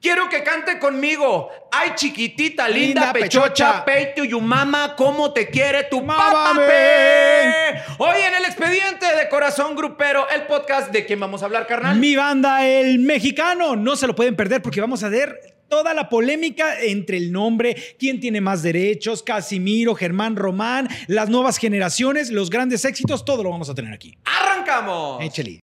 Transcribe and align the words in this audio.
Quiero 0.00 0.30
que 0.30 0.42
cante 0.42 0.78
conmigo. 0.78 1.50
Ay, 1.70 1.90
chiquitita, 1.94 2.66
linda, 2.68 3.02
Linda, 3.02 3.12
pechocha, 3.12 3.48
pechocha. 3.52 3.84
pay 3.84 4.14
to 4.16 4.24
you 4.24 4.40
mama, 4.40 4.94
cómo 4.96 5.30
te 5.34 5.50
quiere 5.50 5.84
tu 5.84 6.06
pe. 6.06 6.14
Hoy 7.98 8.16
en 8.26 8.34
el 8.34 8.44
expediente 8.46 9.04
de 9.14 9.28
Corazón 9.28 9.76
Grupero, 9.76 10.26
el 10.30 10.46
podcast 10.46 10.90
de 10.90 11.04
quién 11.04 11.20
vamos 11.20 11.42
a 11.42 11.44
hablar, 11.44 11.66
carnal. 11.66 11.98
Mi 11.98 12.16
banda, 12.16 12.66
el 12.66 12.98
mexicano. 13.00 13.76
No 13.76 13.94
se 13.94 14.06
lo 14.06 14.14
pueden 14.14 14.36
perder 14.36 14.62
porque 14.62 14.80
vamos 14.80 15.04
a 15.04 15.10
ver 15.10 15.38
toda 15.68 15.92
la 15.92 16.08
polémica 16.08 16.80
entre 16.80 17.18
el 17.18 17.30
nombre, 17.30 17.76
quién 17.98 18.20
tiene 18.20 18.40
más 18.40 18.62
derechos, 18.62 19.22
Casimiro, 19.22 19.94
Germán 19.94 20.34
Román, 20.34 20.88
las 21.08 21.28
nuevas 21.28 21.58
generaciones, 21.58 22.30
los 22.30 22.48
grandes 22.48 22.86
éxitos, 22.86 23.24
todo 23.24 23.42
lo 23.42 23.50
vamos 23.50 23.68
a 23.68 23.74
tener 23.74 23.92
aquí. 23.92 24.16
Arrancamos. 24.24 25.22
Échale. 25.22 25.60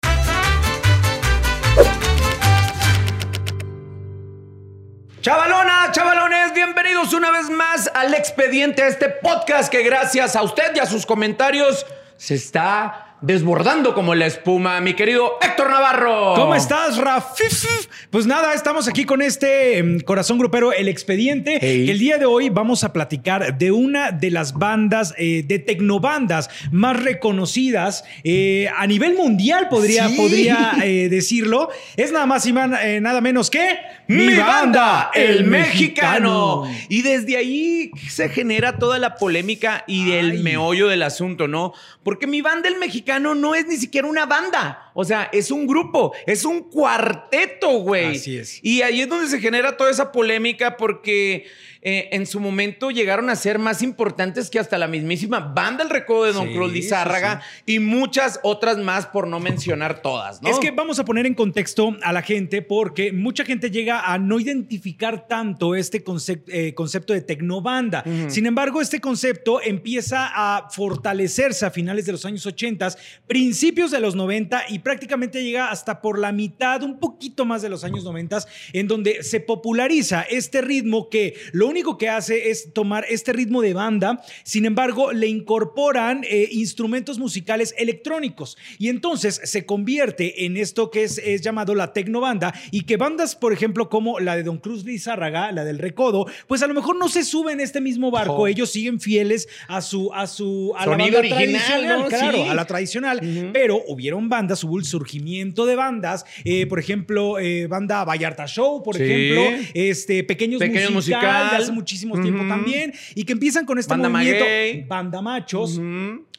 Chavalona, 5.27 5.90
chavalones, 5.90 6.54
bienvenidos 6.54 7.12
una 7.12 7.32
vez 7.32 7.50
más 7.50 7.90
al 7.93 8.14
expediente, 8.14 8.85
a 8.85 8.86
este 8.86 9.08
podcast 9.08 9.72
que 9.72 9.82
gracias 9.82 10.36
a 10.36 10.43
usted 10.44 10.76
y 10.76 10.79
a 10.79 10.86
sus 10.86 11.04
comentarios 11.04 11.85
se 12.16 12.36
está 12.36 13.05
desbordando 13.22 13.94
como 13.94 14.14
la 14.14 14.26
espuma. 14.26 14.80
Mi 14.80 14.94
querido 14.94 15.38
Héctor 15.40 15.70
Navarro. 15.70 16.34
¿Cómo 16.34 16.54
estás, 16.54 16.98
Rafif? 16.98 17.64
Pues 18.11 18.26
nada, 18.26 18.52
estamos 18.54 18.88
aquí 18.88 19.04
con 19.04 19.22
este 19.22 19.79
em, 19.79 20.00
corazón 20.00 20.38
grupero, 20.38 20.72
el 20.72 20.88
expediente. 20.88 21.58
Hey. 21.60 21.90
El 21.90 21.98
día 21.98 22.18
de 22.18 22.26
hoy 22.26 22.50
vamos 22.50 22.84
a 22.84 22.93
platicar 22.93 23.57
de 23.58 23.72
una 23.72 24.12
de 24.12 24.30
las 24.30 24.52
bandas, 24.52 25.14
eh, 25.18 25.43
de 25.46 25.58
tecnobandas 25.58 26.50
más 26.71 27.02
reconocidas 27.02 28.04
eh, 28.22 28.68
a 28.76 28.86
nivel 28.86 29.14
mundial, 29.14 29.68
podría, 29.68 30.08
Sí. 30.08 30.16
podría 30.16 30.74
eh, 30.85 31.08
decirlo. 31.08 31.71
Es 31.96 32.12
nada 32.12 32.27
más 32.27 32.46
y 32.46 32.52
man- 32.52 32.77
eh, 32.83 33.00
nada 33.00 33.20
menos 33.20 33.50
que 33.50 33.78
Mi 34.08 34.34
banda, 34.34 35.10
el 35.14 35.44
mexicano. 35.44 36.64
Y 36.88 37.02
desde 37.02 37.36
ahí 37.36 37.91
se 38.08 38.28
genera 38.28 38.78
toda 38.78 38.98
la 38.98 39.16
polémica 39.16 39.84
y 39.88 40.12
el 40.12 40.32
Ay. 40.32 40.42
meollo 40.42 40.86
del 40.86 41.02
asunto, 41.02 41.48
¿no? 41.48 41.72
Porque 42.04 42.26
mi 42.26 42.41
banda, 42.41 42.69
el 42.69 42.76
mexicano, 42.78 43.05
no 43.18 43.54
es 43.54 43.66
ni 43.66 43.76
siquiera 43.76 44.08
una 44.08 44.26
banda. 44.26 44.90
O 44.94 45.04
sea, 45.04 45.28
es 45.32 45.50
un 45.50 45.66
grupo, 45.66 46.12
es 46.26 46.44
un 46.44 46.62
cuarteto, 46.70 47.70
güey. 47.78 48.16
Así 48.16 48.38
es. 48.38 48.60
Y 48.62 48.82
ahí 48.82 49.02
es 49.02 49.08
donde 49.08 49.28
se 49.28 49.40
genera 49.40 49.76
toda 49.76 49.90
esa 49.90 50.12
polémica 50.12 50.76
porque 50.76 51.46
eh, 51.82 52.08
en 52.12 52.27
su 52.27 52.41
momento 52.41 52.91
llegaron 52.91 53.30
a 53.30 53.36
ser 53.36 53.58
más 53.58 53.82
importantes 53.82 54.50
que 54.50 54.58
hasta 54.58 54.78
la 54.78 54.88
mismísima 54.88 55.41
banda 55.41 55.84
El 55.84 55.91
Recodo 55.91 56.24
de 56.24 56.32
Don 56.32 56.48
Sí, 56.48 56.55
Cruz 56.55 56.72
sí, 56.72 56.77
Lizárraga 56.77 57.42
y 57.64 57.78
muchas 57.78 58.41
otras 58.42 58.78
más 58.78 59.06
por 59.06 59.27
no 59.27 59.41
mencionar 59.41 60.02
todas, 60.02 60.42
¿no? 60.42 60.48
Es 60.48 60.58
que 60.58 60.70
vamos 60.70 60.98
a 60.98 61.04
poner 61.04 61.27
en 61.27 61.34
contexto 61.34 61.97
a 62.02 62.12
la 62.12 62.22
gente 62.22 62.62
porque 62.62 63.12
mucha 63.12 63.44
gente 63.44 63.70
llega 63.70 64.12
a 64.12 64.19
no 64.19 64.41
identificar 64.41 65.27
tanto 65.27 65.74
este 65.74 66.02
eh, 66.48 66.74
concepto 66.74 67.12
de 67.12 67.20
tecnobanda. 67.20 68.04
Sin 68.28 68.47
embargo, 68.47 68.80
este 68.80 69.00
concepto 69.00 69.60
empieza 69.62 70.30
a 70.34 70.69
fortalecerse 70.70 71.66
a 71.66 71.70
finales 71.70 72.06
de 72.06 72.12
los 72.12 72.24
años 72.24 72.44
80, 72.47 72.88
principios 73.27 73.91
de 73.91 74.00
los 74.00 74.14
90 74.14 74.64
y 74.69 74.78
prácticamente 74.80 75.42
llega 75.42 75.70
hasta 75.70 76.00
por 76.00 76.19
la 76.19 76.32
mitad, 76.32 76.82
un 76.82 76.98
poquito 76.98 77.44
más 77.44 77.62
de 77.62 77.69
los 77.69 77.84
años 77.84 78.04
90, 78.04 78.38
en 78.72 78.88
donde 78.88 79.22
se 79.22 79.41
populariza 79.41 80.22
este 80.22 80.60
ritmo 80.60 81.08
que 81.08 81.34
lo 81.52 81.66
único 81.66 81.75
que 81.77 82.08
hace 82.08 82.50
es 82.50 82.72
tomar 82.72 83.05
este 83.08 83.32
ritmo 83.32 83.60
de 83.60 83.74
banda, 83.74 84.22
sin 84.44 84.64
embargo, 84.64 85.12
le 85.12 85.27
incorporan 85.27 86.24
eh, 86.24 86.48
instrumentos 86.52 87.19
musicales 87.19 87.74
electrónicos 87.77 88.56
y 88.78 88.88
entonces 88.88 89.41
se 89.44 89.66
convierte 89.66 90.44
en 90.47 90.56
esto 90.56 90.91
que 90.91 91.04
es, 91.04 91.19
es 91.19 91.42
llamado 91.42 91.74
la 91.74 91.92
tecnobanda 91.92 92.54
y 92.70 92.82
que 92.82 92.97
bandas, 92.97 93.36
por 93.36 93.52
ejemplo, 93.52 93.88
como 93.91 94.20
la 94.20 94.36
de 94.36 94.42
Don 94.42 94.58
Cruz 94.58 94.84
Lizárraga, 94.84 95.52
la 95.52 95.64
del 95.64 95.78
Recodo, 95.78 96.27
pues 96.47 96.62
a 96.62 96.66
lo 96.66 96.72
mejor 96.74 96.97
no 96.97 97.08
se 97.08 97.24
suben 97.24 97.60
a 97.60 97.62
este 97.62 97.80
mismo 97.80 98.10
barco, 98.10 98.36
Oh. 98.36 98.47
ellos 98.47 98.70
siguen 98.70 99.00
fieles 99.00 99.48
a 99.69 99.80
su 99.82 100.12
a 100.14 100.27
su 100.27 100.72
a 100.77 100.84
Sonido 100.84 101.20
la 101.22 101.28
banda 101.28 101.36
original, 101.36 101.62
tradicional, 101.69 102.00
¿no? 102.00 102.08
claro, 102.08 102.38
Sí. 102.38 102.48
a 102.48 102.54
la 102.54 102.64
tradicional, 102.64 103.50
pero 103.53 103.82
hubieron 103.87 104.28
bandas, 104.28 104.64
hubo 104.64 104.78
el 104.78 104.84
surgimiento 104.84 105.66
de 105.66 105.76
bandas, 105.76 106.25
eh, 106.44 106.66
por 106.66 106.78
ejemplo, 106.78 107.38
eh, 107.38 107.66
banda 107.66 108.04
Vallarta 108.04 108.47
Show, 108.47 108.82
por 108.82 108.97
Sí. 108.97 109.03
ejemplo, 109.03 109.43
este 109.75 110.25
pequeños, 110.25 110.58
Pequeños 110.60 110.91
musical, 110.93 111.44
Musical. 111.44 111.56
Hace 111.56 111.72
muchísimo 111.72 112.21
tiempo 112.21 112.47
también 112.49 112.93
y 113.15 113.25
que 113.25 113.33
empiezan 113.33 113.65
con 113.67 113.78
este 113.78 113.91
Banda 113.91 114.09
movimiento 114.09 114.44
Maguey. 114.44 114.84
banda 114.84 115.22
machos. 115.22 115.81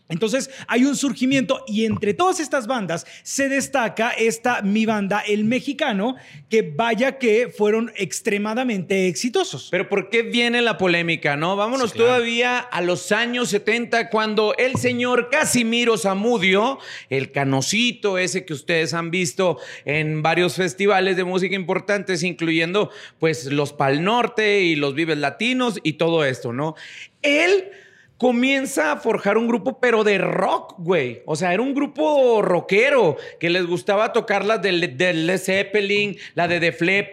Entonces 0.09 0.49
hay 0.67 0.85
un 0.85 0.95
surgimiento 0.95 1.63
y 1.67 1.85
entre 1.85 2.13
todas 2.13 2.39
estas 2.39 2.67
bandas 2.67 3.05
se 3.23 3.49
destaca 3.49 4.11
esta 4.11 4.61
mi 4.61 4.85
banda, 4.85 5.19
el 5.19 5.43
mexicano, 5.43 6.15
que 6.49 6.61
vaya 6.61 7.17
que 7.17 7.49
fueron 7.55 7.91
extremadamente 7.95 9.07
exitosos. 9.07 9.67
Pero 9.71 9.89
¿por 9.89 10.09
qué 10.09 10.23
viene 10.23 10.61
la 10.61 10.77
polémica, 10.77 11.35
no? 11.35 11.55
Vámonos 11.55 11.91
Sí, 11.91 11.97
claro. 11.97 12.11
todavía 12.13 12.59
a 12.59 12.81
los 12.81 13.11
años 13.11 13.49
70 13.49 14.09
cuando 14.09 14.55
el 14.57 14.75
señor 14.75 15.29
Casimiro 15.29 15.97
Zamudio, 15.97 16.79
el 17.09 17.31
canocito 17.31 18.17
ese 18.17 18.45
que 18.45 18.53
ustedes 18.53 18.93
han 18.93 19.11
visto 19.11 19.59
en 19.85 20.21
varios 20.21 20.55
festivales 20.55 21.17
de 21.17 21.23
música 21.23 21.55
importantes, 21.55 22.23
incluyendo 22.23 22.89
pues 23.19 23.45
los 23.45 23.73
Pal 23.73 24.03
Norte 24.03 24.61
y 24.61 24.75
los 24.75 24.93
Vives 24.95 25.17
Latinos 25.17 25.79
y 25.83 25.93
todo 25.93 26.23
esto, 26.25 26.53
¿no? 26.53 26.75
Él 27.21 27.71
comienza 28.17 28.91
a 28.91 28.97
forjar 28.97 29.37
un 29.37 29.47
grupo, 29.47 29.79
pero 29.79 30.03
de 30.03 30.17
rock, 30.17 30.75
güey. 30.77 31.21
O 31.25 31.35
sea, 31.35 31.53
era 31.53 31.61
un 31.61 31.73
grupo 31.73 32.41
rockero 32.41 33.17
que 33.39 33.49
les 33.49 33.65
gustaba 33.65 34.13
tocar 34.13 34.43
las 34.45 34.61
de, 34.61 34.71
de 34.87 35.37
Zeppelin, 35.37 36.17
la 36.33 36.47
de 36.47 36.59
The 36.59 37.09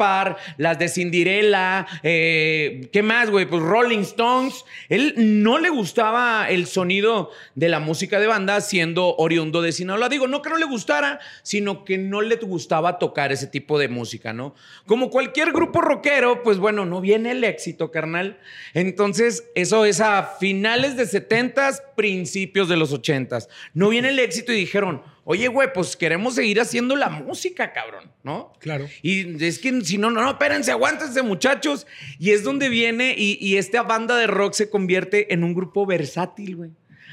las 0.56 0.78
de 0.78 0.88
Cinderella, 0.88 1.86
eh, 2.02 2.88
¿qué 2.92 3.02
más, 3.02 3.30
güey? 3.30 3.46
Pues 3.46 3.62
Rolling 3.62 4.00
Stones. 4.00 4.64
Él 4.88 5.14
no 5.16 5.58
le 5.58 5.68
gustaba 5.68 6.48
el 6.48 6.66
sonido 6.66 7.30
de 7.54 7.68
la 7.68 7.80
música 7.80 8.18
de 8.18 8.26
banda 8.26 8.60
siendo 8.60 9.16
oriundo 9.16 9.62
de 9.62 9.72
Sinaloa. 9.72 10.08
Digo, 10.08 10.26
no 10.26 10.42
que 10.42 10.50
no 10.50 10.56
le 10.56 10.64
gustara, 10.64 11.20
sino 11.42 11.84
que 11.84 11.98
no 11.98 12.20
le 12.22 12.36
gustaba 12.36 12.98
tocar 12.98 13.32
ese 13.32 13.46
tipo 13.46 13.78
de 13.78 13.88
música, 13.88 14.32
¿no? 14.32 14.54
Como 14.86 15.10
cualquier 15.10 15.52
grupo 15.52 15.80
rockero, 15.80 16.42
pues 16.42 16.58
bueno, 16.58 16.84
no 16.84 17.00
viene 17.00 17.32
el 17.32 17.44
éxito, 17.44 17.90
carnal. 17.90 18.38
Entonces, 18.72 19.44
eso 19.54 19.84
es 19.84 20.00
a 20.00 20.36
finales 20.38 20.93
de 20.96 21.04
70s, 21.04 21.82
principios 21.96 22.68
de 22.68 22.76
los 22.76 22.94
80s. 22.94 23.48
No 23.72 23.88
viene 23.88 24.10
el 24.10 24.18
éxito 24.18 24.52
y 24.52 24.56
dijeron, 24.56 25.02
oye, 25.24 25.48
güey, 25.48 25.72
pues 25.72 25.96
queremos 25.96 26.34
seguir 26.34 26.60
haciendo 26.60 26.96
la 26.96 27.08
música, 27.08 27.72
cabrón, 27.72 28.12
¿no? 28.22 28.52
Claro. 28.60 28.88
Y 29.02 29.44
es 29.44 29.58
que 29.58 29.80
si 29.82 29.98
no, 29.98 30.10
no, 30.10 30.22
no, 30.22 30.30
espérense, 30.30 30.70
aguántense, 30.70 31.22
muchachos. 31.22 31.86
Y 32.18 32.30
es 32.30 32.44
donde 32.44 32.68
viene 32.68 33.14
y, 33.16 33.38
y 33.40 33.56
esta 33.56 33.82
banda 33.82 34.16
de 34.16 34.26
rock 34.26 34.54
se 34.54 34.70
convierte 34.70 35.32
en 35.32 35.44
un 35.44 35.54
grupo 35.54 35.86
versátil, 35.86 36.56
güey. 36.56 36.70